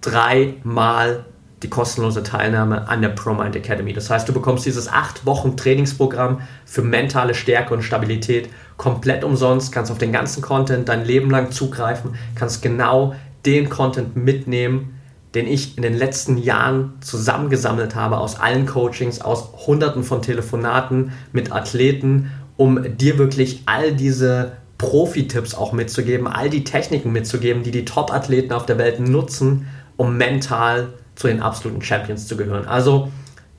dreimal 0.00 1.24
die 1.66 1.70
kostenlose 1.70 2.22
Teilnahme 2.22 2.88
an 2.88 3.02
der 3.02 3.08
ProMind 3.08 3.56
Academy. 3.56 3.92
Das 3.92 4.08
heißt, 4.08 4.28
du 4.28 4.32
bekommst 4.32 4.64
dieses 4.66 4.86
acht 4.86 5.26
Wochen 5.26 5.56
Trainingsprogramm 5.56 6.42
für 6.64 6.82
mentale 6.82 7.34
Stärke 7.34 7.74
und 7.74 7.82
Stabilität 7.82 8.48
komplett 8.76 9.24
umsonst, 9.24 9.72
kannst 9.72 9.90
auf 9.90 9.98
den 9.98 10.12
ganzen 10.12 10.42
Content 10.42 10.88
dein 10.88 11.04
Leben 11.04 11.28
lang 11.28 11.50
zugreifen, 11.50 12.14
kannst 12.36 12.62
genau 12.62 13.16
den 13.44 13.68
Content 13.68 14.14
mitnehmen, 14.14 14.94
den 15.34 15.48
ich 15.48 15.76
in 15.76 15.82
den 15.82 15.94
letzten 15.94 16.38
Jahren 16.38 16.92
zusammengesammelt 17.00 17.96
habe 17.96 18.18
aus 18.18 18.38
allen 18.38 18.66
Coachings, 18.66 19.20
aus 19.20 19.48
hunderten 19.66 20.04
von 20.04 20.22
Telefonaten 20.22 21.10
mit 21.32 21.50
Athleten, 21.50 22.30
um 22.56 22.96
dir 22.96 23.18
wirklich 23.18 23.64
all 23.66 23.92
diese 23.92 24.52
Profi-Tipps 24.78 25.56
auch 25.56 25.72
mitzugeben, 25.72 26.28
all 26.28 26.48
die 26.48 26.62
Techniken 26.62 27.10
mitzugeben, 27.10 27.64
die 27.64 27.72
die 27.72 27.84
Top-Athleten 27.84 28.52
auf 28.52 28.66
der 28.66 28.78
Welt 28.78 29.00
nutzen, 29.00 29.66
um 29.96 30.16
mental 30.16 30.90
zu 31.16 31.26
den 31.26 31.42
absoluten 31.42 31.82
Champions 31.82 32.28
zu 32.28 32.36
gehören. 32.36 32.66
Also 32.66 33.10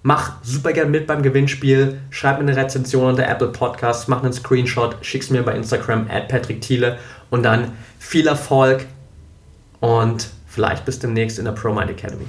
mach 0.04 0.34
super 0.44 0.72
gern 0.72 0.90
mit 0.90 1.08
beim 1.08 1.22
Gewinnspiel, 1.22 2.00
schreib 2.10 2.38
mir 2.38 2.50
eine 2.50 2.56
Rezension 2.56 3.10
unter 3.10 3.28
Apple 3.28 3.50
Podcasts, 3.50 4.08
mach 4.08 4.24
einen 4.24 4.32
Screenshot, 4.32 4.96
schick's 5.02 5.30
mir 5.30 5.44
bei 5.44 5.54
Instagram 5.54 6.08
at 6.10 6.30
Patrick 6.30 6.62
Thiele 6.62 6.98
und 7.30 7.44
dann 7.44 7.74
viel 8.00 8.28
Erfolg 8.28 8.86
und 9.82 10.30
vielleicht 10.48 10.86
bis 10.86 11.00
demnächst 11.00 11.40
in 11.40 11.46
der 11.46 11.52
ProMind 11.52 11.90
Academy. 11.90 12.26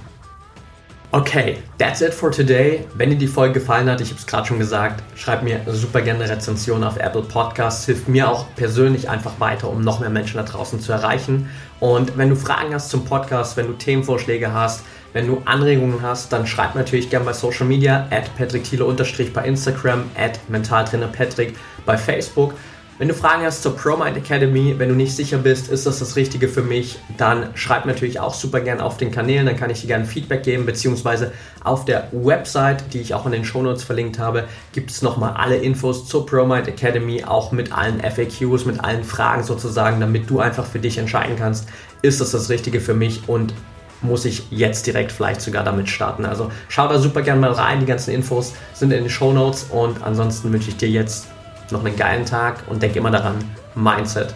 Okay, 1.10 1.56
that's 1.78 2.02
it 2.02 2.12
for 2.12 2.30
today. 2.30 2.84
Wenn 2.94 3.08
dir 3.08 3.16
die 3.16 3.28
Folge 3.28 3.60
gefallen 3.60 3.88
hat, 3.88 4.02
ich 4.02 4.10
habe 4.10 4.20
es 4.20 4.26
gerade 4.26 4.46
schon 4.46 4.58
gesagt, 4.58 5.02
schreib 5.14 5.42
mir 5.42 5.60
super 5.68 6.02
gerne 6.02 6.24
eine 6.24 6.32
Rezension 6.34 6.84
auf 6.84 6.98
Apple 6.98 7.22
Podcasts. 7.22 7.86
Hilft 7.86 8.08
mir 8.08 8.28
auch 8.28 8.44
persönlich 8.56 9.08
einfach 9.08 9.40
weiter, 9.40 9.70
um 9.70 9.80
noch 9.80 10.00
mehr 10.00 10.10
Menschen 10.10 10.36
da 10.36 10.42
draußen 10.42 10.80
zu 10.80 10.92
erreichen. 10.92 11.48
Und 11.80 12.18
wenn 12.18 12.28
du 12.28 12.36
Fragen 12.36 12.74
hast 12.74 12.90
zum 12.90 13.06
Podcast, 13.06 13.56
wenn 13.56 13.68
du 13.68 13.72
Themenvorschläge 13.72 14.52
hast, 14.52 14.84
wenn 15.12 15.26
du 15.26 15.42
Anregungen 15.44 16.02
hast, 16.02 16.32
dann 16.32 16.46
schreib 16.46 16.74
natürlich 16.74 17.10
gerne 17.10 17.24
bei 17.24 17.32
Social 17.32 17.66
Media, 17.66 18.06
at 18.10 18.36
Patrick 18.36 18.64
Thiele 18.64 18.84
bei 19.32 19.44
Instagram, 19.44 20.04
at 20.16 20.38
Mentaltrainer 20.48 21.08
Patrick 21.08 21.56
bei 21.86 21.96
Facebook. 21.96 22.54
Wenn 22.98 23.06
du 23.06 23.14
Fragen 23.14 23.44
hast 23.44 23.62
zur 23.62 23.76
ProMind 23.76 24.16
Academy, 24.16 24.74
wenn 24.76 24.88
du 24.88 24.96
nicht 24.96 25.14
sicher 25.14 25.38
bist, 25.38 25.68
ist 25.68 25.86
das 25.86 26.00
das 26.00 26.16
Richtige 26.16 26.48
für 26.48 26.62
mich, 26.62 26.98
dann 27.16 27.50
schreib 27.54 27.86
natürlich 27.86 28.18
auch 28.18 28.34
super 28.34 28.60
gerne 28.60 28.82
auf 28.82 28.96
den 28.96 29.12
Kanälen, 29.12 29.46
dann 29.46 29.56
kann 29.56 29.70
ich 29.70 29.82
dir 29.82 29.86
gerne 29.86 30.04
Feedback 30.04 30.42
geben, 30.42 30.66
beziehungsweise 30.66 31.30
auf 31.62 31.84
der 31.84 32.08
Website, 32.10 32.92
die 32.92 32.98
ich 32.98 33.14
auch 33.14 33.24
in 33.24 33.30
den 33.30 33.44
Shownotes 33.44 33.84
verlinkt 33.84 34.18
habe, 34.18 34.48
gibt 34.72 34.90
es 34.90 35.00
nochmal 35.00 35.34
alle 35.34 35.58
Infos 35.58 36.08
zur 36.08 36.26
ProMind 36.26 36.66
Academy, 36.66 37.22
auch 37.22 37.52
mit 37.52 37.72
allen 37.72 38.00
FAQs, 38.00 38.64
mit 38.64 38.80
allen 38.80 39.04
Fragen 39.04 39.44
sozusagen, 39.44 40.00
damit 40.00 40.28
du 40.28 40.40
einfach 40.40 40.66
für 40.66 40.80
dich 40.80 40.98
entscheiden 40.98 41.36
kannst, 41.38 41.68
ist 42.02 42.20
das 42.20 42.32
das 42.32 42.50
Richtige 42.50 42.80
für 42.80 42.94
mich 42.94 43.28
und 43.28 43.54
muss 44.02 44.24
ich 44.24 44.50
jetzt 44.50 44.86
direkt 44.86 45.12
vielleicht 45.12 45.40
sogar 45.40 45.64
damit 45.64 45.88
starten. 45.88 46.24
Also 46.24 46.50
schau 46.68 46.88
da 46.88 46.98
super 46.98 47.22
gerne 47.22 47.40
mal 47.40 47.52
rein, 47.52 47.80
die 47.80 47.86
ganzen 47.86 48.12
Infos 48.12 48.54
sind 48.72 48.92
in 48.92 49.04
den 49.04 49.10
Show 49.10 49.32
Notes 49.32 49.64
und 49.70 50.02
ansonsten 50.02 50.52
wünsche 50.52 50.70
ich 50.70 50.76
dir 50.76 50.88
jetzt 50.88 51.28
noch 51.70 51.84
einen 51.84 51.96
geilen 51.96 52.24
Tag 52.24 52.62
und 52.68 52.82
denk 52.82 52.96
immer 52.96 53.10
daran, 53.10 53.36
Mindset 53.74 54.34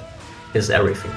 is 0.54 0.68
everything. 0.68 1.10